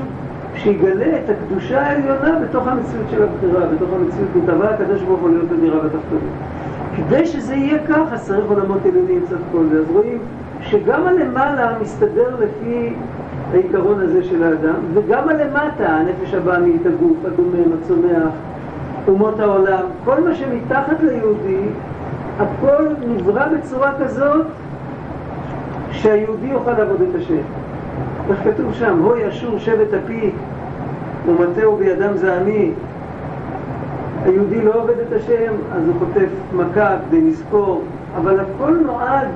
[0.54, 5.48] שיגלה את הקדושה העליונה בתוך המציאות של הבחירה, בתוך המציאות, מטבע הקדוש ברוך הוא להיות
[5.48, 6.32] בדירה בתחתונים.
[6.96, 9.78] כדי שזה יהיה ככה, צריך עולמות עליונים קצת כל זה.
[9.78, 10.18] אז רואים
[10.60, 12.94] שגם הלמעלה מסתדר לפי
[13.52, 18.32] העיקרון הזה של האדם, וגם הלמטה, הנפש הבאמית, הגוף, הדומם, הצומח,
[19.08, 21.62] אומות העולם, כל מה שמתחת ליהודי,
[22.38, 24.46] הכל נברא בצורה כזאת
[25.90, 27.42] שהיהודי יוכל לעבוד את השם.
[28.30, 28.98] איך כתוב שם?
[29.02, 30.30] הוי אשור שבט אפי
[31.26, 32.72] ומטהו בידם זעמי.
[34.24, 37.82] היהודי לא עובד את השם, אז הוא חוטף מכה כדי לזכור,
[38.16, 39.28] אבל הכל נועד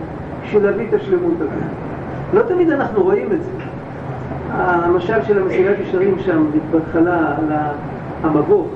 [0.44, 1.52] בשביל להביא את השלמות הזאת.
[2.34, 3.50] לא תמיד אנחנו רואים את זה.
[4.52, 7.52] המשל של המסילת ישרים שם, בהתחלה, על
[8.22, 8.66] המבוך,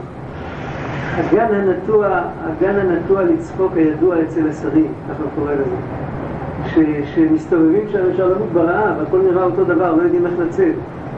[1.16, 5.76] הגן הנטוע, הגן הנטוע לצחוק הידוע אצל השרים, ככה קורא לזה.
[7.14, 10.74] שמסתובבים שם, אפשר למות ברעב, הכל נראה אותו דבר, לא יודעים איך לצאת.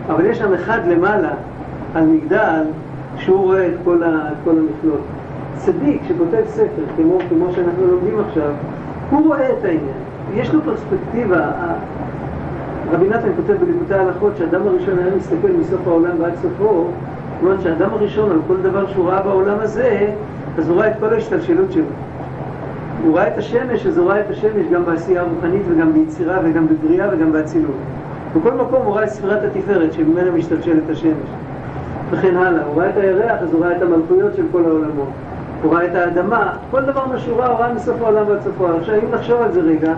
[0.08, 1.30] אבל יש שם אחד למעלה,
[1.94, 2.62] על מגדל,
[3.16, 5.00] שהוא רואה את כל, ה, את כל המכלול.
[5.56, 8.50] צדיק שכותב ספר, כמו, כמו שאנחנו לומדים עכשיו,
[9.10, 9.98] הוא רואה את העניין.
[10.34, 11.50] יש לו פרספקטיבה.
[12.92, 16.86] רבי נתן כותב בלימודי ההלכות שהאדם הראשון היה מסתכל מסוף העולם ועד סופו,
[17.42, 20.10] אומרת שהאדם הראשון, על כל דבר שהוא ראה בעולם הזה,
[20.58, 21.84] אז הוא ראה את כל ההשתלשלות שלו.
[23.04, 26.66] הוא ראה את השמש, אז הוא ראה את השמש גם בעשייה הרוחנית וגם ביצירה וגם
[26.68, 27.76] בבריאה וגם באצילות.
[28.36, 31.28] בכל מקום הוא ראה את ספירת התפארת שממנה משתלשלת השמש.
[32.10, 32.64] וכן הלאה.
[32.64, 35.08] הוא ראה את הירח, אז הוא ראה את המלכויות של כל העולמות.
[35.62, 38.78] הוא ראה את האדמה, כל דבר מה שהוא ראה, הוא ראה מסוף העולם ועד העולם.
[38.78, 39.94] עכשיו, אם נחשוב על זה רגע,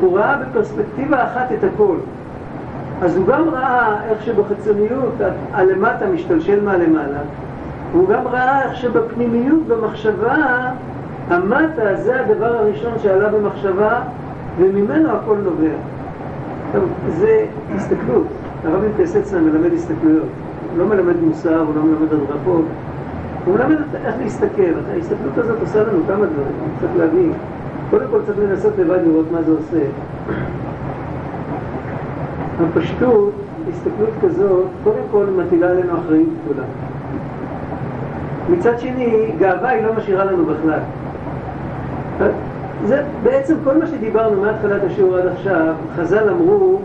[0.00, 1.96] הוא ראה בפרספקטיבה אחת את הכל.
[3.02, 5.14] אז הוא גם ראה איך שבחיצוניות
[5.52, 7.18] הלמטה משתלשל מהלמעלה,
[7.92, 10.36] והוא גם ראה איך שבפנימיות, במחשבה,
[11.28, 14.00] המטה זה הדבר הראשון שעלה במחשבה,
[14.58, 15.74] וממנו הכל נובע.
[16.72, 18.26] טוב, זה הסתכלות.
[18.64, 20.28] הרב פייסצנה מלמד הסתכלויות.
[20.70, 22.64] הוא לא מלמד מוסר, הוא לא מלמד הדרכות.
[23.44, 24.72] הוא מלמד איך להסתכל.
[24.92, 27.32] ההסתכלות הזאת עושה לנו כמה דברים, צריך להבין.
[27.90, 29.78] קודם כל צריך לנסות לבד לראות מה זה עושה.
[32.60, 33.32] הפשטות,
[33.70, 36.66] הסתכלות כזאת, קודם כל מטילה עלינו אחריות גדולה.
[38.50, 40.80] מצד שני, גאווה היא לא משאירה לנו בכלל.
[42.84, 46.78] זה בעצם כל מה שדיברנו מהתחלת השיעור עד עכשיו, חז"ל אמרו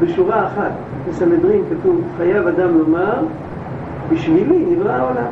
[0.00, 0.72] בשורה אחת,
[1.08, 3.22] בסנהדרין כתוב, חייב אדם לומר,
[4.10, 5.30] בשבילי נברא העולם.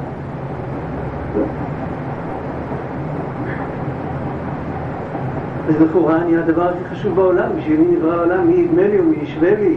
[5.68, 9.54] אז לכאורה אני הדבר הכי חשוב בעולם, בשבילי נברא העולם, מי ידמה לי ומי ישווה
[9.54, 9.76] לי.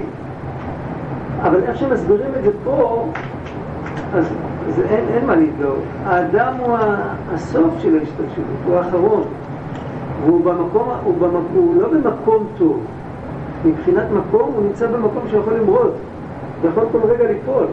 [1.42, 3.06] אבל איך שמסבירים את זה פה,
[4.14, 4.26] אז
[4.76, 5.84] זה אין, אין מה להתגאות.
[6.06, 6.78] האדם הוא
[7.34, 9.24] הסוף של ההשתלשלות, הוא האחרון.
[10.26, 12.80] והוא במקום, הוא, במקום, הוא לא במקום טוב.
[13.66, 15.92] מבחינת מקום הוא נמצא במקום שיכול למרוד,
[16.62, 17.66] הוא יכול כל רגע ליפול.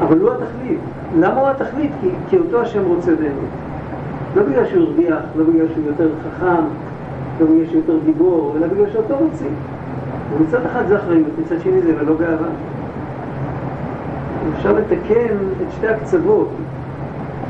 [0.00, 0.80] אבל הוא התכלית.
[1.18, 1.92] למה הוא התכלית?
[2.00, 3.69] כי, כי אותו השם רוצה באמת.
[4.36, 6.64] לא בגלל שהוא הרוויח, לא בגלל שהוא יותר חכם,
[7.40, 9.54] לא בגלל שהוא יותר גיבור, אלא בגלל שאותו רוצים.
[10.38, 12.48] ומצד אחד זה אחריות, מצד שני זה ללא גאווה.
[14.56, 16.48] אפשר לתקן את שתי הקצוות.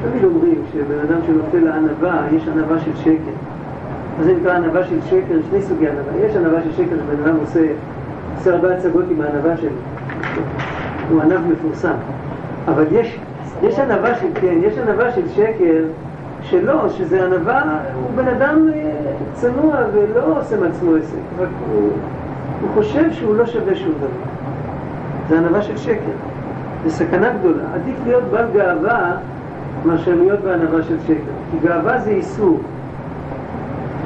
[0.03, 3.37] תמיד אומרים שבן אדם שנופל לענווה, יש ענווה של שקר.
[4.19, 5.39] מה נקרא ענווה של שקר?
[5.51, 6.27] שני סוגי ענווה.
[6.27, 7.67] יש ענווה של שקר שבן אדם עושה,
[8.37, 9.71] עושה הרבה הצגות עם הענווה שלו.
[11.11, 11.95] הוא ענב מפורסם.
[12.69, 13.19] אבל יש,
[13.63, 15.85] יש ענווה של, כן, יש ענווה של שקר
[16.43, 17.63] שלא, שזה ענווה,
[17.95, 18.91] הוא בן אדם אה,
[19.33, 21.91] צנוע ולא עושה מעצמו עסק, רק הוא,
[22.61, 24.31] הוא חושב שהוא לא שווה שום דבר.
[25.29, 26.13] זה ענווה של שקר.
[26.85, 27.63] זה סכנה גדולה.
[27.75, 29.17] עדיף להיות בעל גאווה
[29.85, 31.33] מאשר להיות בענווה של שקר.
[31.51, 32.61] כי גאווה זה איסור.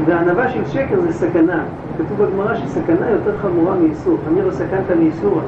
[0.05, 1.65] וענווה של שקר זה סכנה.
[1.99, 4.19] כתוב בגמרא שסכנה יותר חמורה מאיסור.
[4.29, 5.41] אני לא סכנת מאיסור.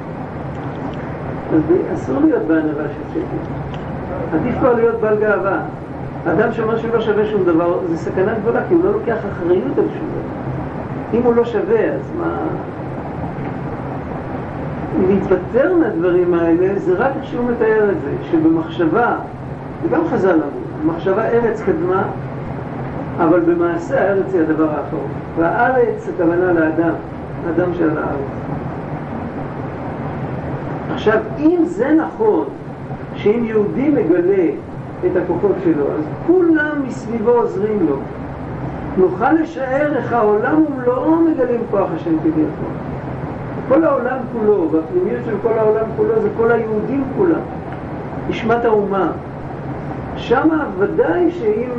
[1.55, 1.63] אז
[1.95, 4.37] אסור להיות בענווה של שקר.
[4.37, 5.61] עדיף כבר להיות בעל גאווה.
[6.33, 9.79] אדם שאומר שהוא לא שווה שום דבר, זה סכנה גדולה, כי הוא לא לוקח אחריות
[9.79, 11.19] על שום דבר.
[11.19, 12.37] אם הוא לא שווה, אז מה...
[15.09, 19.17] להתבטר מהדברים האלה, זה רק איך שהוא מתאר את זה, שבמחשבה,
[19.83, 20.49] וגם חז"ל אמרו,
[20.83, 22.03] במחשבה ארץ קדמה,
[23.19, 25.09] אבל במעשה הארץ היא הדבר האחרון.
[25.37, 26.95] והארץ, הכוונה לאדם,
[27.47, 28.37] האדם של הארץ.
[30.95, 32.45] עכשיו, אם זה נכון,
[33.15, 34.45] שאם יהודי מגלה
[35.01, 37.97] את הכוחות שלו, אז כולם מסביבו עוזרים לו.
[38.97, 42.71] נוכל לשער איך העולם ומלואו מגלים כוח השם כביכול.
[43.69, 47.41] כל העולם כולו, והפנימיות של כל העולם כולו זה כל היהודים כולם,
[48.29, 49.11] נשמת האומה.
[50.17, 51.71] שמה ודאי שאם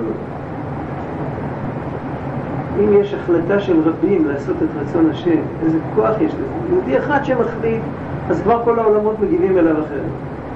[2.79, 6.43] אם יש החלטה של רבים לעשות את רצון השם, איזה כוח יש לזה.
[6.69, 7.81] יהודי אחד שמחליט,
[8.29, 10.11] אז כבר כל העולמות מגיבים אליו אחרת.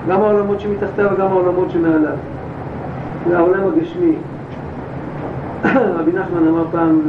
[0.10, 2.16] גם העולמות שמתחתיו וגם העולמות שמעליו.
[3.28, 4.16] זה העולם הגשמי.
[6.00, 7.02] רבי נחמן אמר פעם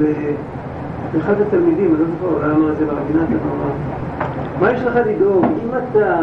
[1.15, 3.73] לאחד התלמידים, אני לא זוכר, אולי אמר את זה ברבי הוא אמר,
[4.61, 5.45] מה יש לך לדאוג?
[5.45, 6.17] אם אתה,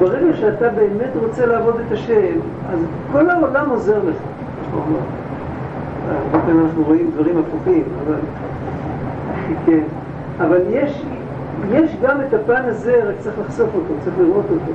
[0.00, 2.38] ברגע שאתה באמת רוצה לעבוד את השם,
[2.72, 2.78] אז
[3.12, 4.16] כל העולם עוזר לך.
[6.32, 8.16] הרבה פעמים אנחנו רואים דברים הפוכים, אבל...
[9.66, 9.82] כן.
[10.40, 11.02] אבל יש,
[11.70, 14.72] יש גם את הפן הזה, רק צריך לחשוף אותו, צריך לראות אותו.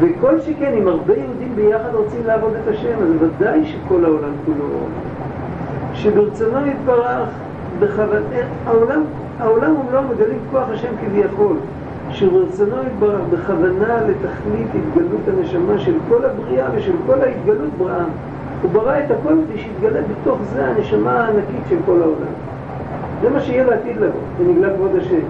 [0.00, 4.68] וכל שכן, אם הרבה יהודים ביחד רוצים לעבוד את השם, אז ודאי שכל העולם כולו,
[5.94, 7.28] שברצונו יתברך,
[7.78, 9.02] בכוונה, העולם,
[9.38, 11.56] העולם ומלואו מגלים כוח השם כביכול,
[12.10, 18.04] שברצונו יתברך בכוונה לתכלית התגלות הנשמה של כל הבריאה ושל כל ההתגלות בראה.
[18.62, 22.32] הוא ברא את הכל כדי שיתגלה בתוך זה הנשמה הענקית של כל העולם.
[23.22, 25.20] זה מה שיהיה לעתיד לבוא, ונגלה כבוד השם.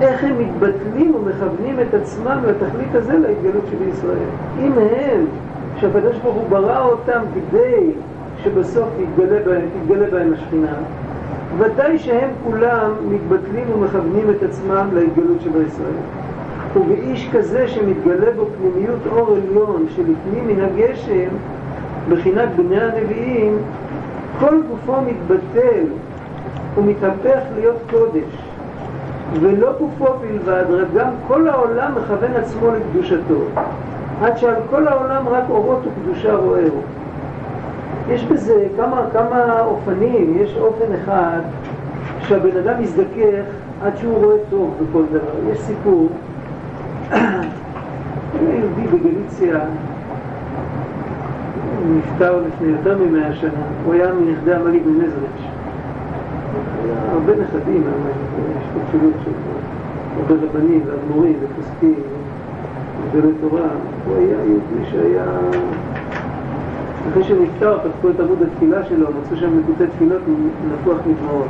[0.00, 4.28] איך הם מתבטלים ומכוונים את עצמם לתכלית הזה להתגלות שבישראל.
[4.58, 5.24] אם הם,
[5.80, 7.90] שהקדוש ברוך הוא ברא אותם כדי
[8.44, 10.74] שבסוף תתגלה בהם, תתגלה בהם השכינה,
[11.58, 16.00] ודאי שהם כולם מתבטלים ומכוונים את עצמם להתגלות שבישראל.
[16.76, 21.28] ובאיש כזה שמתגלה בו פנימיות אור עליון שלפנים מן הגשם,
[22.10, 23.58] בחינת בני הנביאים,
[24.38, 25.84] כל גופו מתבטל
[26.76, 28.49] ומתהפך להיות קודש.
[29.40, 33.40] ולא גופו בלבד, רק גם כל העולם מכוון עצמו לקדושתו,
[34.22, 36.80] עד שעל כל העולם רק אורות וקדושה רואהו.
[38.08, 41.40] יש בזה כמה, כמה אופנים, יש אופן אחד
[42.20, 43.44] שהבן אדם מזדכך
[43.82, 45.52] עד שהוא רואה טוב בכל דבר.
[45.52, 46.08] יש סיפור,
[48.34, 49.58] יהודי בגליציה
[51.88, 53.50] נפטר לפני יותר ממאה שנה,
[53.84, 55.50] הוא היה מנכדי המליג ממזריץ'.
[57.12, 57.82] הרבה נכדים,
[58.76, 59.30] השתתפות של
[60.16, 61.94] הרבה רבנים ואדמו"רים ופוסקים
[63.02, 63.68] וגדולי תורה.
[64.06, 65.24] הוא היה יהודי שהיה...
[67.10, 70.22] אחרי שנפטר, פתחו את עמוד התפילה שלו, מצאו שם נקוטי תפילות
[70.72, 71.48] נפוח מדמעות.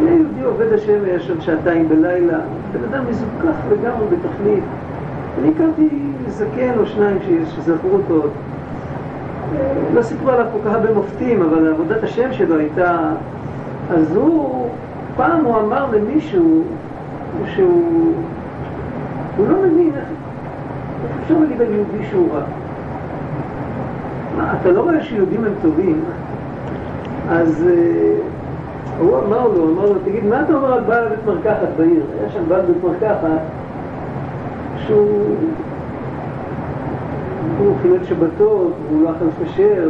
[0.00, 2.38] היה יהודי עובד השם, היה שם שעתיים בלילה,
[2.72, 4.64] בן אדם מזוכח לגמרי בתכלית.
[5.38, 5.88] אני הכרתי
[6.28, 7.18] זקן או שניים
[7.56, 8.30] שזכרו אותו עוד.
[9.94, 12.98] לא סיפרו עליו כל כך הרבה מופתים, אבל עבודת השם שלו הייתה
[13.90, 14.68] אז הוא,
[15.16, 16.62] פעם הוא אמר למישהו
[17.54, 18.12] שהוא
[19.36, 20.04] הוא לא מבין איך
[21.22, 22.40] אפשר להגיד על יהודי שהוא רע.
[24.36, 26.00] מה, אתה לא רואה שיהודים הם טובים?
[27.30, 31.68] אז uh, הוא אמר לו, אמר לו, תגיד, מה אתה אומר על בעל בית מרקחת
[31.76, 32.02] בעיר?
[32.20, 33.40] היה שם בעל בית מרקחת
[34.86, 35.36] שהוא
[37.58, 39.88] הוא חילל שבתות, והוא לא אכל כשר,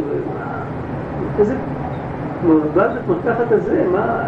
[1.37, 1.55] וכזה
[2.41, 4.23] כלומר, בעל בית מרקחת הזה, מה...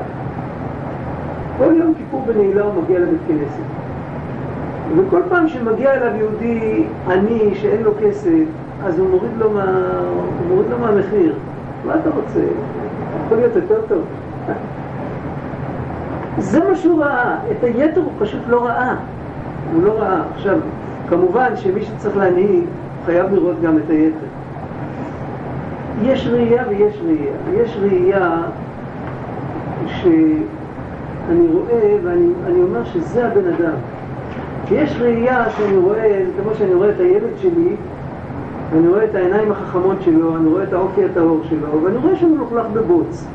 [1.57, 3.63] כל יום כיפור בנעילה הוא מגיע לבית כנסת.
[4.97, 8.45] וכל פעם שמגיע אליו יהודי עני שאין לו כסף,
[8.85, 9.63] אז הוא מוריד לו, מה...
[10.39, 11.35] הוא מוריד לו מהמחיר.
[11.85, 12.39] מה אתה רוצה?
[13.25, 14.01] יכול להיות יותר טוב.
[16.37, 17.37] זה מה שהוא ראה.
[17.51, 18.95] את היתר הוא פשוט לא ראה.
[19.73, 20.21] הוא לא ראה.
[20.35, 20.57] עכשיו,
[21.09, 22.63] כמובן שמי שצריך להנהיג
[23.05, 24.25] חייב לראות גם את היתר.
[26.03, 27.33] יש ראייה ויש ראייה.
[27.53, 28.41] יש ראייה
[31.27, 33.75] שאני רואה ואני אומר שזה הבן אדם.
[34.71, 37.75] יש ראייה שאני רואה, כמו שאני רואה את הילד שלי,
[38.73, 42.37] אני רואה את העיניים החכמות שלו, אני רואה את האופי הטהור שלו, ואני רואה שהוא
[42.37, 43.25] מלוכלך בבוץ.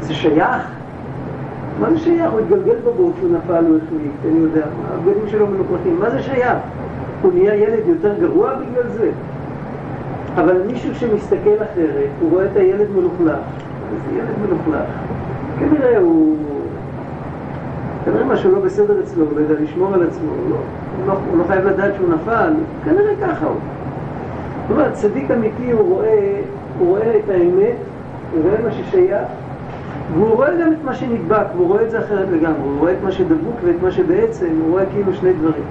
[0.00, 0.68] זה שייך?
[1.80, 2.32] מה זה שייך?
[2.32, 4.62] הוא התגלגל בבוץ, הוא נפל, הוא החליט, אני יודע,
[4.94, 6.58] הבגדים שלו מלוכלכים, מה זה שייך?
[7.22, 9.10] הוא נהיה ילד יותר גרוע בגלל זה?
[10.34, 13.38] אבל מישהו שמסתכל אחרת, הוא רואה את הילד מלוכלך,
[14.04, 14.86] זה ילד מלוכלך.
[15.58, 16.36] כנראה הוא...
[18.04, 21.12] כנראה משהו לא בסדר אצלו, הוא לא יודע לשמור על עצמו, הוא לא, הוא לא,
[21.30, 22.52] הוא לא חייב לדעת שהוא נפל,
[22.84, 23.56] כנראה ככה הוא.
[24.68, 26.40] זאת אומרת, צדיק אמיתי הוא רואה,
[26.78, 27.76] הוא רואה את האמת,
[28.32, 29.28] הוא רואה מה ששייך,
[30.14, 33.02] והוא רואה גם את מה שנדבק, והוא רואה את זה אחרת לגמרי, הוא רואה את
[33.04, 35.64] מה שדבוק ואת מה שבעצם, הוא רואה כאילו שני דברים.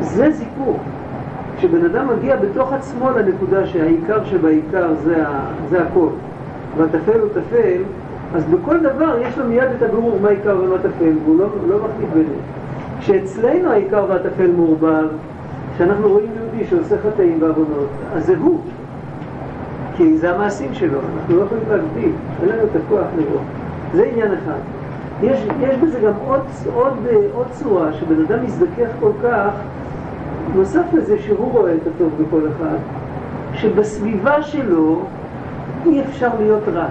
[0.00, 0.76] זה זיכוך.
[1.58, 5.24] כשבן אדם מגיע בתוך עצמו לנקודה שהעיקר שבעיקר זה,
[5.70, 6.08] זה הכל,
[6.76, 7.82] והטפל הוא טפל,
[8.34, 11.76] אז בכל דבר יש לו מיד את הבירור מה עיקר ומה טפל, והוא לא, לא
[11.76, 12.40] מחליט ביניהם.
[13.00, 15.06] כשאצלנו העיקר והטפל מעורבב,
[15.74, 18.60] כשאנחנו רואים יהודי שעושה חטאים ועוונות, אז זה הוא.
[19.96, 22.12] כי זה המעשים שלו, אנחנו לא יכולים להגביל,
[22.42, 23.42] אין לנו את הכוח לראות.
[23.94, 24.58] זה עניין אחד.
[25.22, 26.40] יש, יש בזה גם עוד,
[26.74, 26.92] עוד,
[27.34, 29.50] עוד צורה, שבן אדם מזדכך כל כך,
[30.54, 32.76] נוסף לזה שהוא רואה את הטוב בכל אחד,
[33.52, 35.00] שבסביבה שלו
[35.86, 36.86] אי אפשר להיות רע.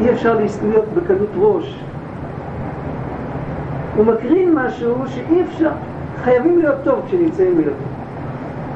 [0.00, 1.80] אי אפשר להיות בקלות ראש.
[3.96, 5.70] הוא מקרין משהו שאי אפשר,
[6.24, 7.70] חייבים להיות טוב כשנמצאים לידו.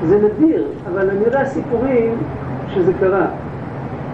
[0.07, 2.15] זה נדיר, אבל אני יודע סיפורים
[2.75, 3.27] שזה קרה.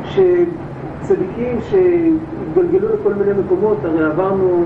[0.05, 4.65] שצדיקים שהתגלגלו לכל מיני מקומות, הרי עברנו,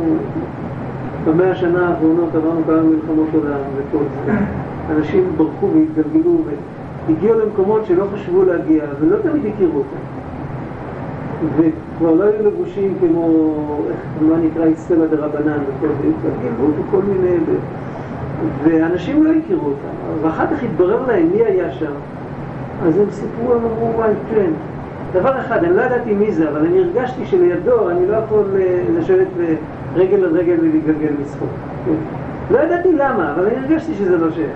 [1.26, 4.32] במאה השנה האחרונות עברנו כמה מלחמות עולם וכל זה.
[4.96, 6.38] אנשים ברחו והתגלגלו
[7.08, 9.96] והגיעו למקומות שלא חשבו להגיע, ולא תמיד הכירו אותם.
[11.96, 13.54] וכבר לא היו לבושים כמו,
[14.20, 17.36] מה נקרא, אצטלה דרבנן וכל זה, התגלגלו וכל מיני...
[18.64, 21.92] ואנשים לא הכירו אותם, ואחר כך התברר להם מי היה שם,
[22.86, 24.50] אז הם סיפרו, הם אמרו, וואי, כן.
[25.12, 28.82] דבר אחד, אני לא ידעתי מי זה, אבל אני הרגשתי שלידו אני לא יכול אה,
[28.98, 29.26] לשבת
[29.94, 31.48] רגל על רגל ולהתגלגל מצחוק.
[31.84, 32.54] כן.
[32.54, 34.50] לא ידעתי למה, אבל אני הרגשתי שזה לא שייך.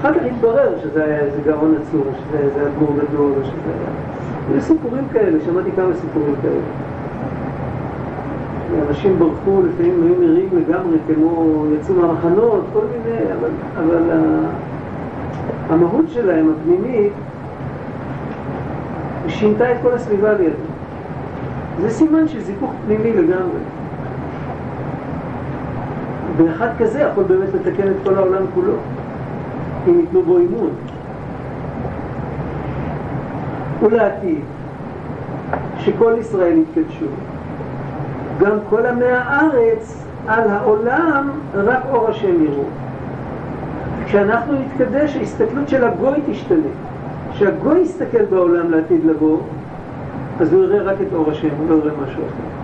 [0.00, 4.15] אחר כך התברר שזה היה איזה גאון עצור, שזה היה אדמו"ר גדול, או שזה היה...
[4.52, 6.60] היו סיפורים כאלה, שמעתי כמה סיפורים כאלה.
[8.88, 14.10] אנשים ברחו, לפעמים היו נראים לגמרי כמו יצאו מהמחנות, כל מיני, אבל, אבל
[15.68, 17.12] המהות שלהם, הפנימית,
[19.28, 20.56] שינתה את כל הסביבה לידו.
[21.80, 23.60] זה סימן של זיכוך פנימי לגמרי.
[26.36, 28.72] ואחד כזה יכול באמת לתקן את כל העולם כולו,
[29.88, 30.70] אם ייתנו בו אימון.
[33.82, 34.40] ולעתיד,
[35.78, 37.06] שכל ישראל יתקדשו.
[38.40, 42.64] גם כל עמי הארץ על העולם רק אור השם יראו.
[44.06, 46.70] כשאנחנו נתקדש, ההסתכלות של הגוי תשתנה.
[47.32, 49.38] כשהגוי יסתכל בעולם לעתיד לבוא,
[50.40, 52.56] אז הוא יראה רק את אור השם, הוא לא יראה משהו אחר.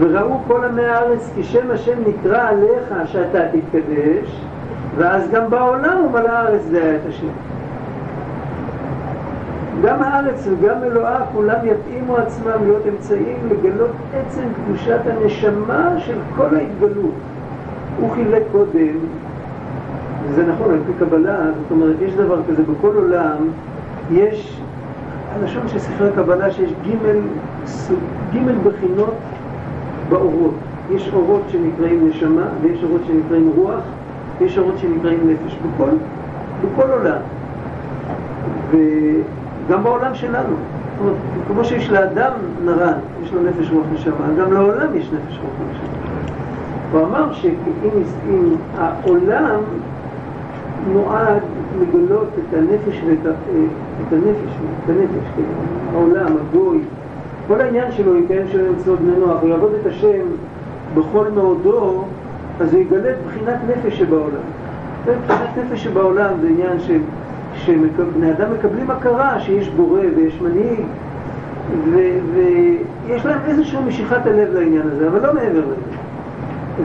[0.00, 4.40] וראו כל עמי הארץ כי שם השם נקרא עליך שאתה תתקדש,
[4.96, 7.26] ואז גם בעולם ומלא הארץ דעה את השם.
[9.86, 16.56] גם הארץ וגם אלוהה כולם יתאימו עצמם להיות אמצעים לגלות עצם קדושת הנשמה של כל
[16.56, 17.14] ההתגלות.
[18.00, 18.96] הוא חילק קודם,
[20.28, 23.36] וזה נכון על פי קבלה, זאת אומרת יש דבר כזה בכל עולם,
[24.12, 24.60] יש,
[25.34, 26.72] הלשון של ספרי קבלה שיש
[28.32, 29.14] גימל בחינות
[30.08, 30.54] באורות.
[30.90, 33.82] יש אורות שנקראים נשמה ויש אורות שנקראים רוח
[34.38, 35.90] ויש אורות שנקראים נפש, בכל,
[36.62, 37.18] בכל עולם.
[38.70, 38.76] ו...
[39.70, 40.54] גם בעולם שלנו.
[40.98, 41.16] זאת אומרת,
[41.48, 42.32] כמו שיש לאדם
[42.64, 45.96] נרן, יש לו נפש רוח נשמה, גם לעולם יש נפש רוח נשמה.
[46.92, 49.60] הוא אמר שאם העולם
[50.92, 51.42] נועד
[51.80, 53.18] לגלות את הנפש ואת
[54.08, 54.52] את הנפש,
[54.84, 55.42] את הנפש, כן,
[55.94, 56.78] העולם, הגוי,
[57.48, 60.26] כל העניין שלו, כן שלו אצלו בני נוח, הוא יעבוד את השם
[60.94, 62.04] בכל מאודו,
[62.60, 64.46] אז הוא יגלה את בחינת נפש שבעולם.
[65.04, 67.00] בחינת נפש שבעולם זה עניין של
[67.66, 70.80] שבני אדם מקבלים הכרה שיש בורא ויש מנהיג
[72.34, 75.96] ויש להם איזושהי משיכת הלב לעניין הזה, אבל לא מעבר לזה.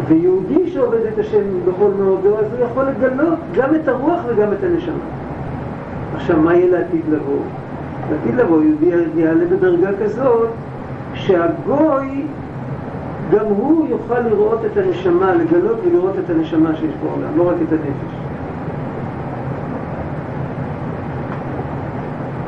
[0.07, 4.63] ויהודי שעובד את השם בכל מאודו, אז הוא יכול לגלות גם את הרוח וגם את
[4.63, 5.03] הנשמה.
[6.15, 7.39] עכשיו, מה יהיה לעתיד לבוא?
[8.11, 10.49] לעתיד לבוא יהודי יעלה בדרגה כזאת
[11.13, 12.23] שהגוי
[13.31, 17.71] גם הוא יוכל לראות את הנשמה, לגלות ולראות את הנשמה שיש בעולם, לא רק את
[17.71, 18.20] הנפש.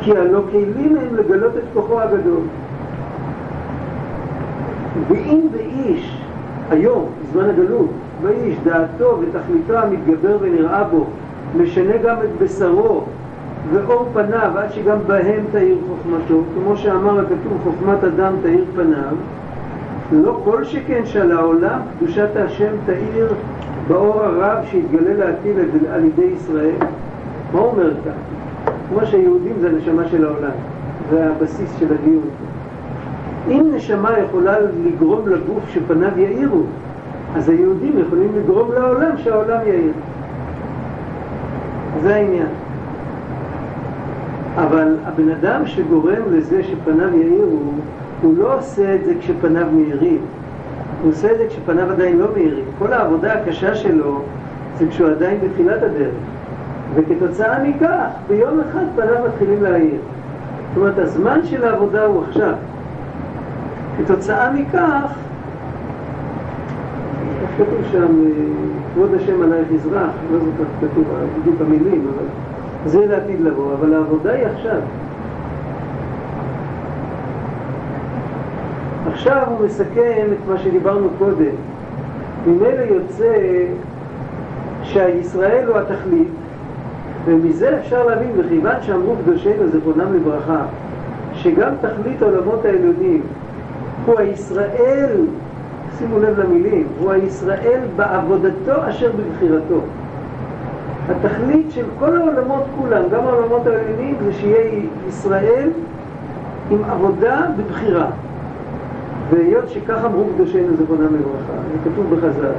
[0.04, 2.42] כי הלא כלים הם לגלות את כוחו הגדול.
[5.08, 6.22] ואם באיש,
[6.70, 7.90] היום, בזמן הגלות,
[8.24, 11.06] באיש דעתו ותכליתו המתגבר ונראה בו,
[11.58, 13.04] משנה גם את בשרו
[13.74, 19.16] ואור פניו עד שגם בהם תאיר חוכמתו, כמו שאמר הכתוב חוכמת אדם תאיר פניו,
[20.12, 23.34] לא כל שכן שעל העולם קדושת השם תאיר
[23.88, 25.56] באור הרב שהתגלה לעתיד
[25.94, 26.76] על ידי ישראל.
[27.54, 28.43] מה אומר כאן?
[28.94, 30.52] כמו שהיהודים זה הנשמה של העולם,
[31.10, 32.30] זה הבסיס של הדיון.
[33.48, 36.62] אם נשמה יכולה לגרום לגוף שפניו יאירו,
[37.36, 39.92] אז היהודים יכולים לגרום לעולם שהעולם יאיר.
[42.02, 42.48] זה העניין.
[44.56, 47.72] אבל הבן אדם שגורם לזה שפניו יאירו,
[48.22, 50.22] הוא לא עושה את זה כשפניו מאירים.
[51.02, 52.66] הוא עושה את זה כשפניו עדיין לא מאירים.
[52.80, 54.22] כל העבודה הקשה שלו
[54.78, 56.14] זה כשהוא עדיין בתחילת הדרך.
[56.96, 60.00] וכתוצאה מכך, ביום אחד פניו מתחילים להאיר.
[60.70, 62.54] זאת אומרת, הזמן של העבודה הוא עכשיו.
[63.98, 65.14] כתוצאה מכך,
[67.42, 68.08] איך כתוב שם,
[68.94, 71.04] כבוד השם עלייך יזרח, לא זוכר כתוב
[71.40, 72.26] בדיוק המילים, אבל
[72.86, 74.80] זה לעתיד לבוא, אבל העבודה היא עכשיו.
[79.14, 81.56] עכשיו הוא מסכם את מה שדיברנו קודם.
[82.48, 83.34] ממילא יוצא
[84.84, 86.28] שהישראל הוא התכלית,
[87.26, 90.66] ומזה אפשר להבין, וכיוון שאמרו קדושינו זכרונם לברכה,
[91.34, 93.22] שגם תכלית העולמות העליונים
[94.06, 95.16] הוא הישראל,
[95.98, 99.82] שימו לב למילים, הוא הישראל בעבודתו אשר בבחירתו.
[101.10, 105.70] התכלית של כל העולמות כולם, גם העולמות העליונים, זה שיהיה ישראל
[106.72, 108.08] עם עבודה בבחירה.
[109.30, 112.52] והיות שכך אמרו קדושינו זכרונם לברכה, זה כתוב בחז"ל,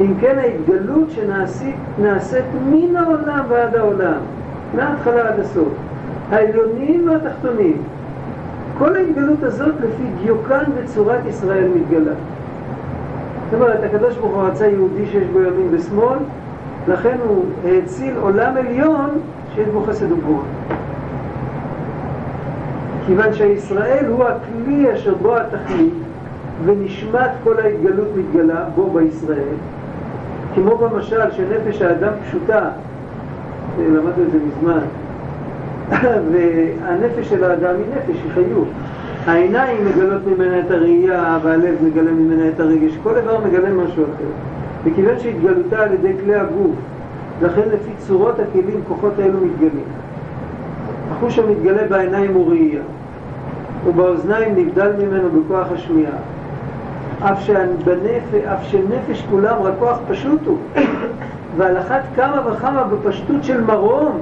[0.00, 4.18] אם כן ההתגלות שנעשית מן העולם ועד העולם,
[4.74, 5.68] מההתחלה עד הסוף,
[6.30, 7.82] העליונים והתחתונים,
[8.78, 12.12] כל ההתגלות הזאת לפי דיוקן וצורת ישראל מתגלה.
[13.50, 16.18] זאת אומרת, הקדוש ברוך הוא רצה יהודי שיש בו ימין ושמאל,
[16.88, 19.10] לכן הוא האציל עולם עליון
[19.54, 20.42] שיש בו חסד וגבורה.
[23.06, 25.94] כיוון שישראל הוא הכלי אשר בו התכלית
[26.64, 29.56] ונשמת כל ההתגלות מתגלה בו בישראל,
[30.54, 32.70] כמו במשל שנפש האדם פשוטה,
[33.78, 34.80] למדנו את זה מזמן,
[36.32, 38.68] והנפש של האדם היא נפש, היא חיות.
[39.26, 44.30] העיניים מגלות ממנה את הראייה והלב מגלה ממנה את הרגש, כל דבר מגלה משהו אחר.
[44.84, 46.76] וכיוון שהתגלותה על ידי כלי הגוף,
[47.42, 49.84] לכן לפי צורות הכלים כוחות האלו מתגלים.
[51.10, 52.82] החוש המתגלה בעיניים הוא ראייה,
[53.86, 56.12] ובאוזניים נבדל ממנו בכוח השמיעה.
[57.22, 58.34] אף, שבנפ...
[58.44, 60.58] אף שנפש כולם רק כוח פשוט הוא,
[61.56, 64.20] ועל אחת כמה וכמה בפשטות של מרום,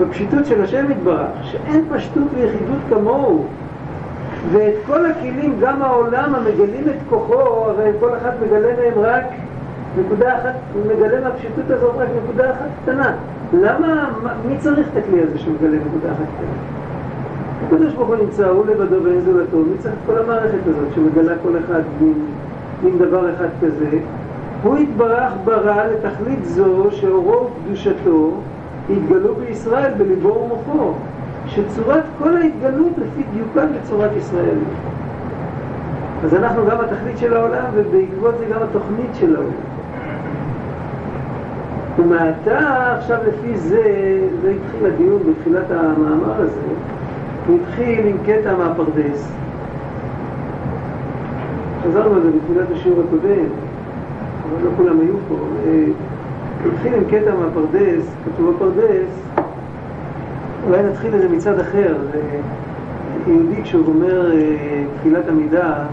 [0.00, 3.44] בפשיטות של השם יתברך, שאין פשטות ויחידות כמוהו,
[4.52, 9.24] ואת כל הכלים, גם העולם המגלים את כוחו, הרי כל אחד מגלה מהם רק
[9.98, 10.54] נקודה אחת,
[10.88, 13.12] מגלה מהפשיטות הזאת רק נקודה אחת קטנה.
[13.52, 14.10] למה,
[14.48, 16.83] מי צריך את הכלי הזה שמגלה נקודה אחת קטנה?
[17.66, 21.34] הקדוש ברוך הוא נמצא, הוא לבדו ואין זולתו, מי צריך את כל המערכת הזאת שמגלה
[21.42, 21.82] כל אחד
[22.82, 23.98] מין דבר אחד כזה?
[24.62, 28.30] הוא התברך ברא לתכלית זו שאורו וקדושתו
[28.90, 30.92] התגלו בישראל בליבו ומוחו,
[31.46, 34.58] שצורת כל ההתגלות לפי דיוקן בצורת ישראל.
[36.24, 39.50] אז אנחנו גם התכלית של העולם, ובעקבות זה גם התוכנית של העולם.
[41.98, 43.82] ומעתה, עכשיו לפי זה,
[44.42, 46.60] זה התחיל הדיון בתחילת המאמר הזה,
[47.46, 49.32] הוא התחיל עם קטע מהפרדס.
[51.82, 53.46] חזרנו על זה בתחילת השיעור הקודם,
[54.42, 55.34] אבל לא כולם היו פה.
[55.66, 55.84] אה,
[56.72, 59.10] התחיל עם קטע מהפרדס, כתוב בפרדס,
[60.66, 61.96] אולי נתחיל לזה מצד אחר.
[63.26, 65.84] יהודי כשהוא אומר אה, תפילת עמידה,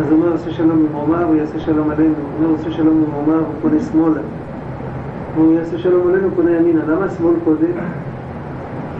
[0.00, 2.14] אז הוא אומר עושה שלום ממרומיו, הוא יעשה שלום עלינו.
[2.14, 4.20] הוא אומר עושה שלום ממרומיו, הוא פונה שמאלה.
[5.36, 6.80] הוא יעשה שלום עלינו, הוא פונה ימינה.
[6.88, 7.72] למה שמאל קודם?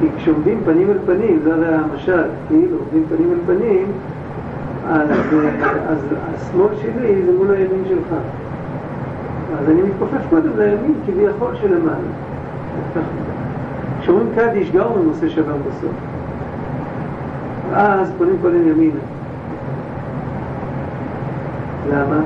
[0.01, 3.87] כי כשעומדים פנים אל פנים, זה הרי המשל, כאילו עומדים פנים אל פנים,
[4.89, 5.09] אז,
[5.89, 5.99] אז
[6.35, 8.15] השמאל שלי זה מול הימין שלך.
[9.61, 11.97] אז אני מתכופף קודם לימין כביכול שלמעלה.
[14.01, 15.93] כשאומרים קדיש גם הוא עושה שלום בסוף.
[17.73, 19.01] אז פונים קודם ימינה.
[21.91, 22.21] למה?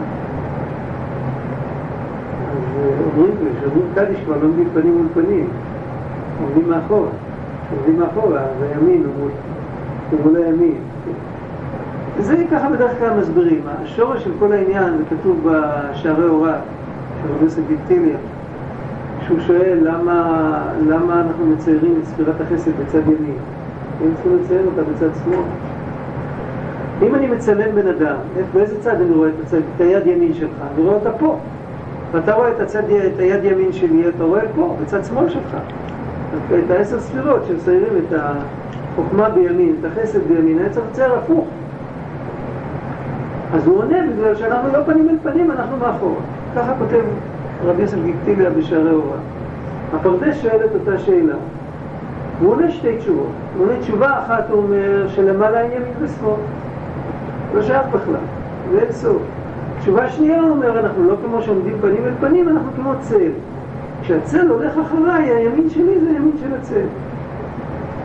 [2.51, 5.47] אז אומרים, כשאומרים קדיש כבר לא עומדים פנים מול פנים,
[6.43, 7.09] עומדים מאחורה.
[7.77, 9.31] עומדים מאחורה, אז הימין הוא
[10.25, 10.79] מול הימין.
[12.17, 13.61] וזה ככה בדרך כלל מסבירים.
[13.83, 16.59] השורש של כל העניין, זה כתוב בשערי הוראה.
[17.23, 18.17] של רבי יוסף דיפטיליה,
[19.27, 23.37] שהוא שואל למה, למה אנחנו מציירים את ספירת החסד בצד ימין,
[24.03, 25.45] אם צריכים לציין אותה בצד שמאל.
[27.03, 28.17] אם אני מצלם בן אדם,
[28.53, 30.51] באיזה צד אני רואה את, הצד, את היד ימין שלך?
[30.75, 31.39] אני רואה אותה פה.
[32.13, 32.83] ואתה רואה את, הצד,
[33.15, 35.57] את היד ימין שלי, אתה רואה פה, בצד שמאל שלך.
[36.65, 41.47] את העשר ספירות שמסיירים את החוכמה בימין, את החסד בימין, היה צריך לצייר הפוך.
[43.55, 46.21] אז הוא עונה בגלל שאנחנו לא פנים אל פנים, אנחנו מאחורה.
[46.57, 47.05] ככה כותב
[47.65, 49.17] רבי יוסף גיקטיליה בשערי אורה.
[49.95, 51.35] הפרדס שואל את אותה שאלה.
[52.41, 53.29] הוא עונה שתי תשובות.
[53.57, 56.35] הוא עונה תשובה אחת, הוא אומר שלמעלה אין ימין ושמאל.
[57.55, 58.15] לא שייך בכלל,
[58.71, 59.23] זה אין סוף.
[59.81, 63.31] תשובה שנייה הוא אומר, אנחנו לא כמו שעומדים פנים אל פנים, אנחנו כמו צל.
[64.03, 66.87] כשהצל הולך אחריי, הימין שלי זה הימין של הצל.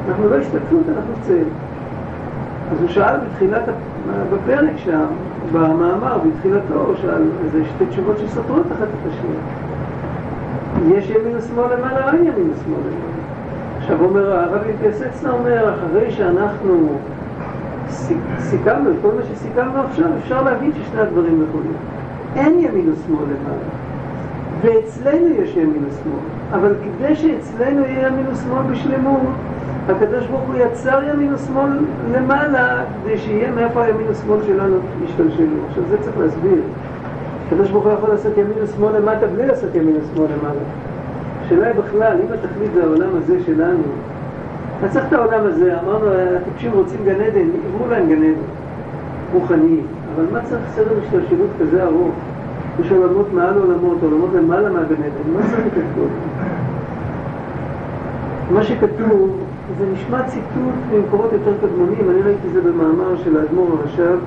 [0.10, 1.44] אנחנו לא השתתפות, אנחנו צל.
[2.72, 3.64] אז הוא שאל בתחילת,
[4.34, 5.06] בפרק שם,
[5.52, 9.42] במאמר, בתחילתו, הוא שאל איזה שתי תשובות שסותרות אחת את השנייה.
[11.00, 13.18] יש ימין ושמאל למעלה, אין ימין ושמאל למעלה.
[13.78, 16.98] עכשיו אומר, הרב יתייסצנה אומר, אחרי שאנחנו
[18.40, 21.74] סיכמנו את כל מה שסיכמנו עכשיו, אפשר להגיד ששני הדברים נכונים.
[22.36, 23.77] אין ימין ושמאל למעלה.
[24.62, 26.20] ואצלנו יש ימין ושמאל.
[26.54, 29.22] אבל כדי שאצלנו יהיה ימין ושמאל בשלמות,
[29.90, 31.80] הקדוש ברוך הוא יצר ימין ושמאל
[32.12, 35.58] למעלה, כדי שיהיה מאיפה הימין ושמאל שלנו ישתלשלו.
[35.70, 36.62] עכשיו זה צריך להסביר.
[37.48, 40.62] הקדוש ברוך הוא יכול לעשות ימין ושמאל למטה בלי לעשות ימין ושמאל למעלה.
[41.46, 43.84] השאלה היא בכלל, אם התכלית זה העולם הזה שלנו,
[44.84, 46.06] אז צריך את העולם הזה, אמרנו,
[46.42, 48.42] הטיפשים רוצים גן עדן, יברו להם גן עדן,
[49.34, 49.86] רוחניים,
[50.16, 52.16] אבל מה צריך סדר השתלשלות כזה ארוך?
[52.80, 56.08] יש עולמות מעל עולמות, עולמות למעלה מהגן עדן, מה צריך את הכל?
[58.54, 59.40] מה שכתוב,
[59.78, 64.18] זה נשמע ציטוט ממקורות יותר קדמונים, אני ראיתי זה במאמר של האדמו"ר הרש"ב,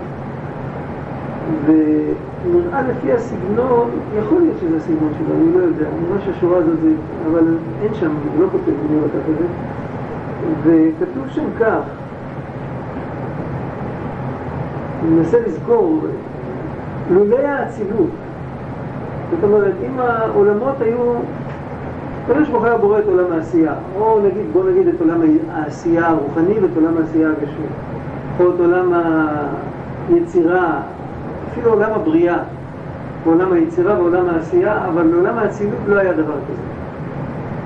[1.67, 6.91] ונראה לפי הסגנון, יכול להיות שזה הסגנון שלו, אני לא יודע, נראה שהשורה הזאת זה,
[7.31, 9.47] אבל אין שם, לא כותב, אני לא יודעת את זה,
[10.65, 11.83] וכתוב שם כך,
[15.03, 16.01] אני מנסה לזכור,
[17.11, 18.11] לולי האצילות,
[19.31, 21.13] זאת אומרת, אם העולמות היו,
[22.25, 25.21] הקדוש ברוך היה בורא את עולם העשייה, או נגיד, בוא נגיד את עולם
[25.53, 27.67] העשייה הרוחני ואת עולם העשייה הגשמי,
[28.41, 28.93] או את עולם
[30.09, 30.81] היצירה,
[31.53, 32.39] אפילו עולם הבריאה,
[33.25, 36.63] בעולם היצירה ועולם העשייה, אבל לעולם האצילות לא היה דבר כזה.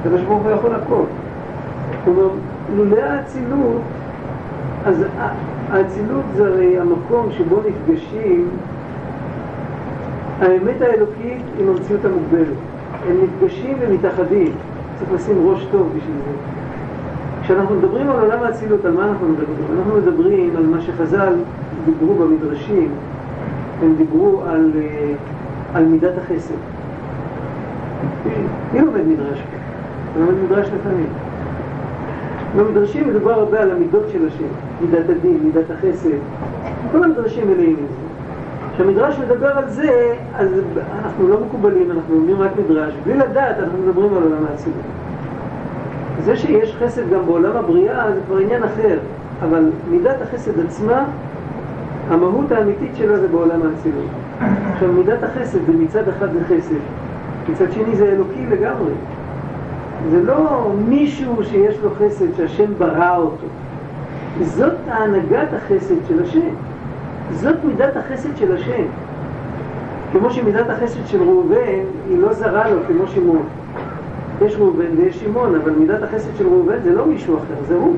[0.00, 1.04] הקדוש ברוך הוא יכול הכל.
[2.04, 2.28] כלומר,
[2.76, 3.82] לולא האצילות,
[4.86, 5.04] אז
[5.70, 8.48] האצילות זה הרי המקום שבו נפגשים
[10.44, 12.56] האמת האלוקית עם המציאות המוגבלת.
[13.08, 14.52] הם נפגשים ומתאחדים.
[14.98, 16.32] צריך לשים ראש טוב בשביל זה.
[17.42, 19.78] כשאנחנו מדברים על עולם האצילות, על מה אנחנו מדברים?
[19.78, 21.34] אנחנו מדברים על מה שחז"ל
[21.84, 22.88] דיברו במדרשים,
[23.82, 25.14] הם דיברו על, אה,
[25.74, 26.54] על מידת החסד.
[28.72, 30.20] מי לומד מדרש פה?
[30.20, 31.06] לומד מדרש לפעמים.
[32.56, 34.44] במדרשים מדובר הרבה על המידות של השם,
[34.80, 36.08] מידת הדין, מידת החסד,
[36.92, 38.13] כל המדרשים מלאים עם זה.
[38.74, 40.48] כשהמדרש מדבר על זה, אז
[41.04, 44.80] אנחנו לא מקובלים, אנחנו לומדים רק מדרש, בלי לדעת אנחנו מדברים על עולם האצילות.
[46.24, 48.98] זה שיש חסד גם בעולם הבריאה זה כבר עניין אחר,
[49.42, 51.04] אבל מידת החסד עצמה,
[52.08, 54.08] המהות האמיתית שלה זה בעולם האצילות.
[54.74, 56.74] עכשיו מידת החסד זה מצד אחד זה חסד,
[57.48, 58.92] מצד שני זה אלוקי לגמרי.
[60.10, 63.46] זה לא מישהו שיש לו חסד שהשם ברא אותו.
[64.42, 66.40] זאת ההנהגת החסד של השם.
[67.32, 68.84] זאת מידת החסד של השם.
[70.12, 73.42] כמו שמידת החסד של ראובן היא לא זרה לו כמו שמעון.
[74.42, 77.96] יש ראובן ויש שמעון, אבל מידת החסד של ראובן זה לא מישהו אחר, זה הוא.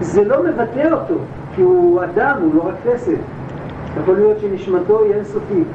[0.00, 1.14] זה לא מבטא אותו,
[1.54, 3.16] כי הוא אדם, הוא לא רק חסד.
[4.02, 5.66] יכול להיות שנשמתו היא אינסופית,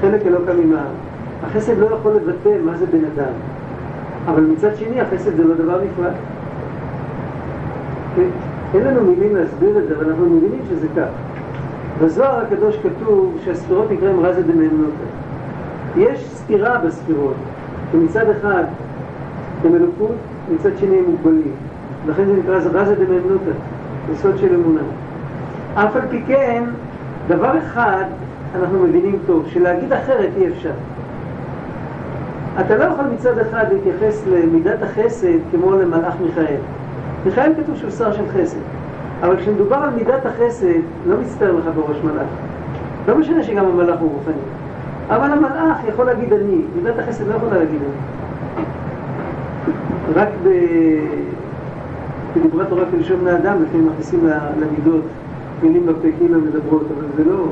[0.00, 0.92] חלק אלוקא ממעל.
[1.42, 3.32] החסד לא יכול לבטא מה זה בן אדם.
[4.26, 6.12] אבל מצד שני החסד זה לא דבר נפרד.
[8.16, 8.28] כן?
[8.74, 11.29] אין לנו מילים להסביר את זה, אבל אנחנו מבינים שזה כך.
[12.02, 15.04] בזוהר הקדוש כתוב שהספירות נקראים רזה דמיימנותא.
[15.96, 17.34] יש סתירה בספירות,
[17.92, 18.64] שמצד אחד
[19.64, 20.16] הם אלוקות,
[20.54, 21.52] מצד שני הם מוגבלים.
[22.06, 23.50] לכן זה נקרא רזה דמיימנותא,
[24.12, 24.80] יסוד של אמונה.
[25.74, 26.64] אף על פי כן,
[27.28, 28.04] דבר אחד
[28.54, 30.72] אנחנו מבינים טוב, שלהגיד אחרת אי אפשר.
[32.60, 36.56] אתה לא יכול מצד אחד להתייחס למידת החסד כמו למלאך מיכאל.
[37.24, 38.79] מיכאל כתוב שהוא שר של חסד.
[39.22, 42.26] אבל כשמדובר על מידת החסד, לא מצטער לך בראש מלאך.
[43.08, 44.42] לא משנה שגם המלאך הוא רוחני.
[45.08, 48.64] אבל המלאך יכול להגיד אני, מידת החסד לא יכולה להגיד אני.
[50.14, 50.48] רק ב...
[52.36, 54.26] בדברי תורה כלשון בני אדם, לפעמים מכניסים
[54.60, 55.02] למידות
[55.62, 57.44] מילים בפה כאילו הן מדברות, אבל זה לא...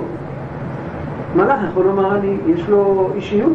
[1.36, 3.52] מלאך יכול לומר אני, יש לו אישיות.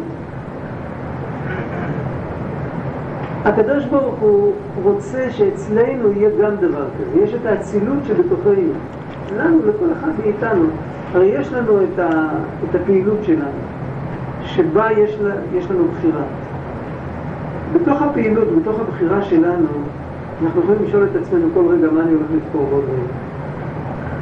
[3.44, 8.72] הקדוש ברוך הוא רוצה שאצלנו יהיה גם דבר כזה, יש את האצילות שבתוכנו,
[9.36, 10.64] לנו, לכל אחד מאיתנו,
[11.12, 12.28] הרי יש לנו את, ה,
[12.70, 13.60] את הפעילות שלנו,
[14.42, 16.22] שבה יש, לה, יש לנו בחירה.
[17.72, 19.66] בתוך הפעילות, בתוך הבחירה שלנו,
[20.44, 23.12] אנחנו יכולים לשאול את עצמנו כל רגע מה אני הולך לבחור עוד רגע.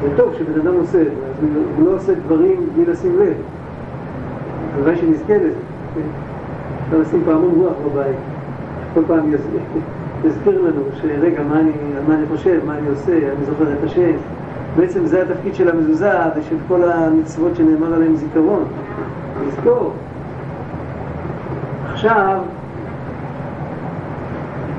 [0.02, 3.34] זה טוב שבן אדם עושה את זה, אז הוא לא עושה דברים בלי לשים לב.
[4.74, 5.52] הלוואי שנזכה לזה.
[5.94, 6.00] כן?
[6.86, 8.16] אפשר לשים פעמון רוח בבית,
[8.94, 9.32] כל פעם
[10.24, 11.70] יזכיר לנו שרגע, מה אני,
[12.08, 14.12] מה אני חושב, מה אני עושה, אני זוכר את השם.
[14.76, 18.64] בעצם זה התפקיד של המזוזה ושל כל המצוות שנאמר עליהן זיכרון,
[19.46, 19.92] לזכור.
[21.92, 22.40] עכשיו,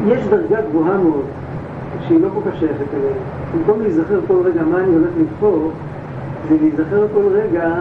[0.07, 1.25] יש דרגה גבוהה מאוד,
[2.07, 3.17] שהיא לא כל כך שייכת אליהם.
[3.53, 5.71] במקום להיזכר כל רגע מה אני הולך לבחור,
[6.49, 7.73] זה להיזכר כל רגע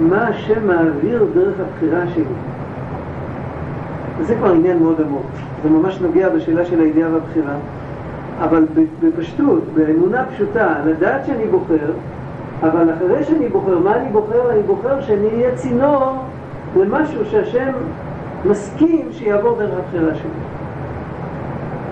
[0.00, 2.24] מה השם מעביר דרך הבחירה שלי.
[4.18, 5.26] וזה כבר עניין מאוד עמוק.
[5.62, 7.54] זה ממש נוגע בשאלה של הידיעה והבחירה.
[8.40, 8.64] אבל
[9.02, 11.92] בפשטות, באמונה פשוטה, לדעת שאני בוחר,
[12.62, 14.50] אבל אחרי שאני בוחר, מה אני בוחר?
[14.50, 16.12] אני בוחר שאני אהיה צינור
[16.76, 17.72] למשהו שהשם
[18.44, 20.30] מסכים שיעבור דרך הבחירה שלי.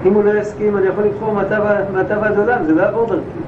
[0.06, 1.34] אם הוא לא יסכים, אני יכול לבחור
[1.92, 3.42] מעתה ועד עולם, זה לא יעבור דרכי.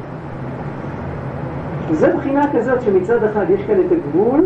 [1.91, 4.45] וזו בחינה כזאת שמצד אחד יש כאן את הגבול,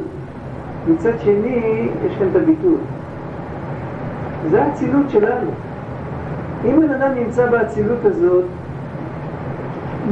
[0.89, 2.77] מצד שני יש כאן את הביטול.
[4.51, 5.51] זה האצילות שלנו.
[6.65, 8.45] אם בן אדם נמצא באצילות הזאת,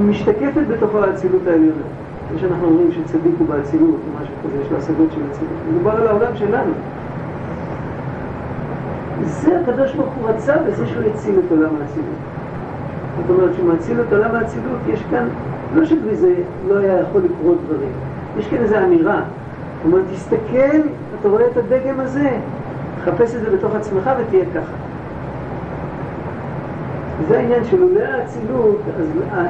[0.01, 1.82] משתקפת בתוכו האצילות העליונה.
[2.28, 5.59] כמו שאנחנו אומרים שצדיק הוא באצילות, או משהו כזה, יש לו השגות של אצילות.
[5.70, 6.72] מדובר על העולם שלנו.
[9.24, 12.18] זה הקדוש ברוך הוא רצה בזה שהוא יציל את עולם האצילות.
[13.16, 15.28] זאת אומרת, כשהוא מציל את עולם האצילות, יש כאן,
[15.74, 16.34] לא שבלי זה
[16.68, 17.93] לא היה יכול לקרות דברים,
[18.39, 19.20] יש כאן איזו אמירה.
[19.76, 20.78] זאת אומרת, תסתכל,
[21.20, 22.30] אתה רואה את הדגם הזה,
[23.07, 24.73] חפש את זה בתוך עצמך ותהיה ככה.
[27.29, 29.07] זה העניין שלולא האצילות, אז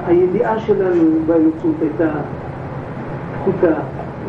[0.07, 2.11] הידיעה שלנו באלוקות הייתה
[3.41, 3.75] פחותה,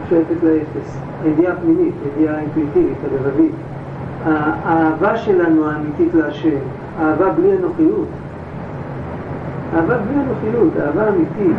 [0.10, 0.98] שואפת לאפס.
[1.24, 3.52] הידיעה הפנימית, הידיעה האינטואיטיבית, הלבבית.
[4.26, 6.60] האהבה שלנו האמיתית להשם,
[7.00, 8.08] אהבה בלי אנוכיות.
[9.76, 11.58] אהבה בלי אנוכיות, אהבה אמיתית.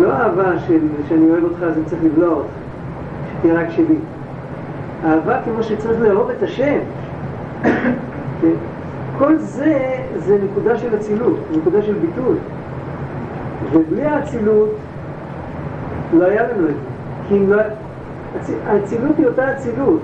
[0.00, 2.50] לא אהבה של שאני אוהב אותך אז אני צריך לבלוע אותך,
[3.38, 3.96] שתהיה רק שלי.
[5.04, 6.78] אהבה כמו שצריך לאהוב את השם.
[9.18, 12.36] כל זה, זה נקודה של אצילות, נקודה של ביטול.
[13.72, 14.70] ובלי האצילות
[16.12, 16.74] לא היה לנו את
[17.30, 17.36] זה.
[17.36, 17.62] לא...
[18.66, 20.00] האצילות היא אותה אצילות.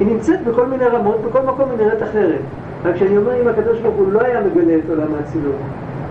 [0.00, 2.40] היא נמצאת בכל מיני רמות, בכל מקום היא נראית אחרת.
[2.84, 5.54] רק כשאני אומר אם הקדוש ברוך הוא לא היה מגלה את עולם האצילות,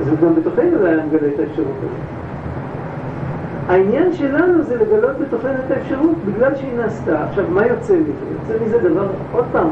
[0.02, 1.92] אז הוא גם בתוכנו לא היה מגלה את האפשרות הזאת.
[3.68, 7.24] העניין שלנו זה לגלות בתוכנו את האפשרות בגלל שהיא נעשתה.
[7.24, 8.12] עכשיו, מה יוצא מזה?
[8.32, 9.68] יוצא מזה דבר, עוד פעם,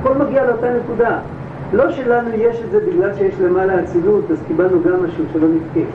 [0.00, 1.18] הכל מגיע לאותה נקודה.
[1.72, 5.88] לא שלנו יש את זה בגלל שיש למעלה אצילות, אז קיבלנו גם משהו שלא נתקף.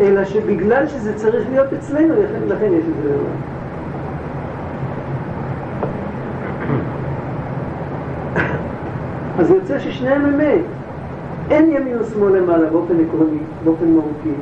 [0.00, 2.14] אלא שבגלל שזה צריך להיות אצלנו,
[2.48, 3.54] לכן יש את זה למעלה.
[9.38, 10.64] אז יוצא ששניהם אמת.
[11.50, 14.34] אין ימין ושמאל למעלה באופן עקרוני, באופן מהותי.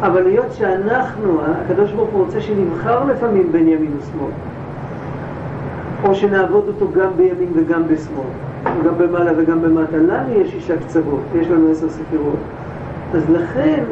[0.00, 4.30] אבל היות שאנחנו, הקדוש ברוך הוא רוצה שנבחר לפעמים בין ימין ושמאל,
[6.04, 8.24] או שנעבוד אותו גם בימין וגם בשמאל.
[8.84, 9.96] גם במעלה וגם במטה.
[9.96, 12.38] לנו יש שישה קצוות, יש לנו עשר ספירות.
[13.14, 13.84] אז לכן,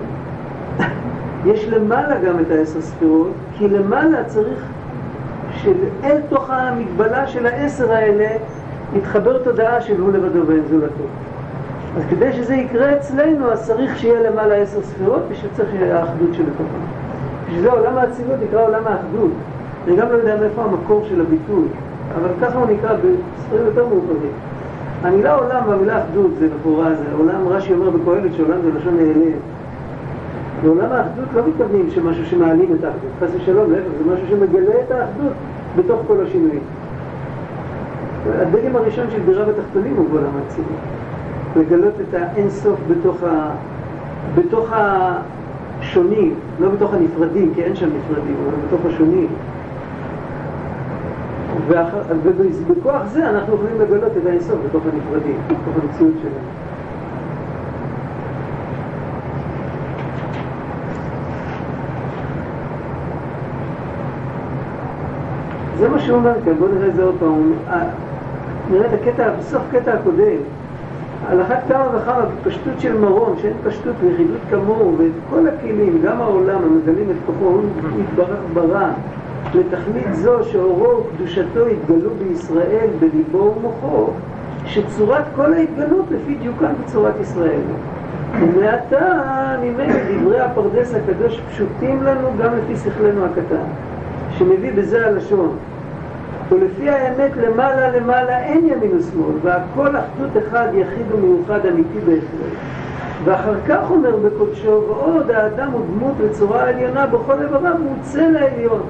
[1.50, 4.64] יש למעלה גם את העשר ספירות, כי למעלה צריך
[5.52, 8.28] שאל תוך המגבלה של העשר האלה
[8.96, 11.04] יתחבר תודעה של הוא לבדו ואין זולתו.
[11.96, 16.82] אז כדי שזה יקרה אצלנו, אז צריך שיהיה למעלה עשר ספירות, ושצריך שיהיה האחדות שבתוכם.
[17.46, 19.30] בשביל זה עולם האצילות נקרא עולם האחדות.
[19.86, 21.64] אני גם לא יודע מאיפה המקור של הביטוי,
[22.14, 24.32] אבל ככה הוא נקרא בספרים יותר מאוחרים.
[25.02, 29.30] המילה עולם והמילה אחדות זה לכאורה, זה עולם, רש"י אומר בקהלת שעולם זה לשון נעלה.
[30.62, 34.90] בעולם האחדות לא מתכוונים שמשהו שמעלים את האחדות, חס ושלום, להפך, זה משהו שמגלה את
[34.90, 35.32] האחדות
[35.76, 36.62] בתוך כל השינויים.
[38.40, 40.76] הדגם הראשון של בירה בתחתונים הוא בעולם האצילי.
[41.56, 43.50] לגלות את האינסוף בתוך, ה...
[44.34, 49.28] בתוך השונים, לא בתוך הנפרדים, כי אין שם נפרדים, אבל בתוך השונים.
[52.68, 56.62] ובכוח זה אנחנו יכולים לגלות את האינסוף בתוך הנפרדים, בתוך המציאות שלנו.
[65.78, 67.52] זה מה שהוא אומר כאן, בואו נראה את זה עוד פעם.
[67.68, 67.82] אה,
[68.70, 70.36] נראה את הקטע, בסוף קטע הקודם,
[71.28, 76.20] על אחת כמה וכמה בפשטות של מרום, שאין פשטות ויחידות כמוהו, ואת כל הכלים, גם
[76.20, 77.62] העולם המגלים את כוחו, הוא
[78.00, 78.88] יתברך ברע.
[79.54, 84.10] לתכלית זו שאורו וקדושתו יתגלו בישראל בליבו ומוחו,
[84.66, 87.60] שצורת כל ההתגלות לפי דיוקן בצורת ישראל.
[88.40, 93.64] ומעתה ממילא דברי הפרדס הקדוש פשוטים לנו גם לפי שכלנו הקטן,
[94.38, 95.56] שמביא בזה הלשון.
[96.52, 102.52] ולפי האמת למעלה למעלה אין ימין ושמאל, והכל אחדות אחד יחיד ומיוחד אמיתי בהחלט.
[103.24, 108.82] ואחר כך אומר בקודשו, ועוד האדם הוא דמות וצורה עליונה בכל איבריו מוצא לעליון.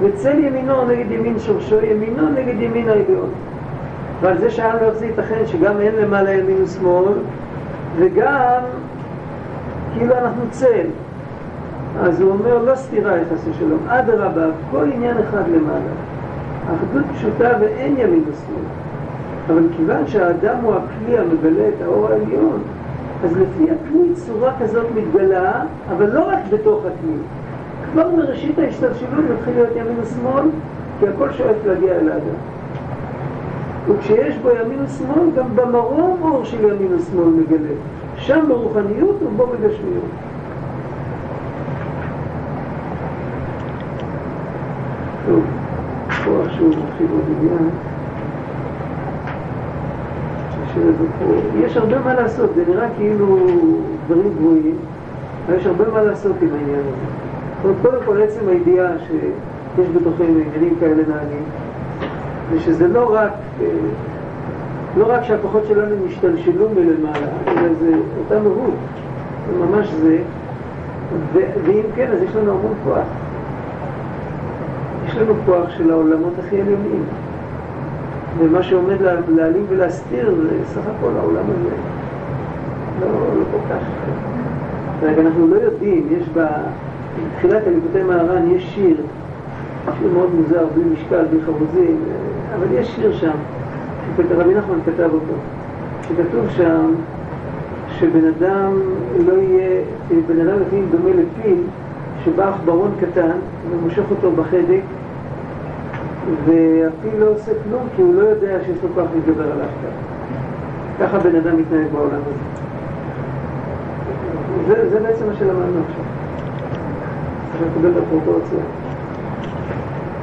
[0.00, 3.30] וצל ימינו נגד ימין שורשו, ימינו נגד ימין העליון.
[4.20, 7.12] ועל זה שאלנו איך זה ייתכן שגם אין למעלה ימין ושמאל,
[7.96, 8.60] וגם
[9.94, 10.86] כאילו אנחנו צל.
[12.00, 16.11] אז הוא אומר, לא סתירה יחסי שלום, אדרבה, כל עניין אחד למעלה.
[16.64, 18.64] אחדות פשוטה ואין ימין ושמאל.
[19.46, 22.62] אבל כיוון שהאדם הוא הכלי המגלה את האור העליון,
[23.24, 27.16] אז לפי הכלי צורה כזאת מתגלה, אבל לא רק בתוך הכלי.
[27.92, 30.44] כבר מראשית ההשתלשלות מתחיל להיות ימין ושמאל,
[31.00, 32.36] כי הכל שואף להגיע אל האדם.
[33.88, 37.74] וכשיש בו ימין ושמאל, גם במרום אור של ימין ושמאל מגלה.
[38.16, 40.04] שם ברוחניות ובו בגשמיות.
[45.26, 45.42] טוב,
[46.68, 47.68] עכשיו מתחיל עוד עניין.
[51.64, 53.36] יש הרבה מה לעשות, זה נראה כאילו
[54.06, 54.76] דברים גבוהים,
[55.46, 56.90] אבל יש הרבה מה לעשות עם העניין הזה.
[57.62, 61.42] זאת אומרת, קודם כל עצם הידיעה שיש בתוכנו עניינים כאלה נעלים,
[62.50, 63.66] ושזה לא רק, אה,
[64.96, 68.74] לא רק שהכוחות שלנו משתלשלו מלמעלה, אלא זה אותה מהות,
[69.46, 70.18] זה ממש זה,
[71.34, 73.21] ואם כן, אז יש לנו המון כוח.
[75.12, 77.04] יש לנו כוח של העולמות הכי עליונים.
[78.38, 78.96] ומה שעומד
[79.28, 81.74] להעלים ולהסתיר זה סך הכל העולם הזה.
[83.00, 83.84] לא, לא כל כך.
[85.02, 88.96] רק אנחנו לא יודעים, יש בתחילת הליכותי מהר"ן יש שיר,
[89.98, 91.96] שיר מאוד מוזר, בלי משקל, בלי חרוזים,
[92.56, 93.36] אבל יש שיר שם,
[94.16, 95.34] שרבי נחמן כתב אותו,
[96.02, 96.86] שכתוב שם
[97.88, 98.72] שבן אדם
[99.26, 99.80] לא יהיה,
[100.28, 101.58] בן אדם לפעמים דומה לפיל
[102.24, 103.36] שבא עכברון קטן
[103.70, 104.80] ומושך אותו בחדק
[106.44, 109.68] והפיל לא עושה כלום כי הוא לא יודע שיש לו כוח להתגבר עליו
[111.00, 112.62] ככה בן אדם מתנהג בעולם הזה.
[114.66, 116.04] זה, זה בעצם מה שלמדנו עכשיו.
[117.52, 118.58] צריך לקבל את הפרופורציה.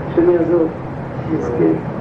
[0.08, 0.68] השם יעזור,
[1.34, 1.99] נזכה.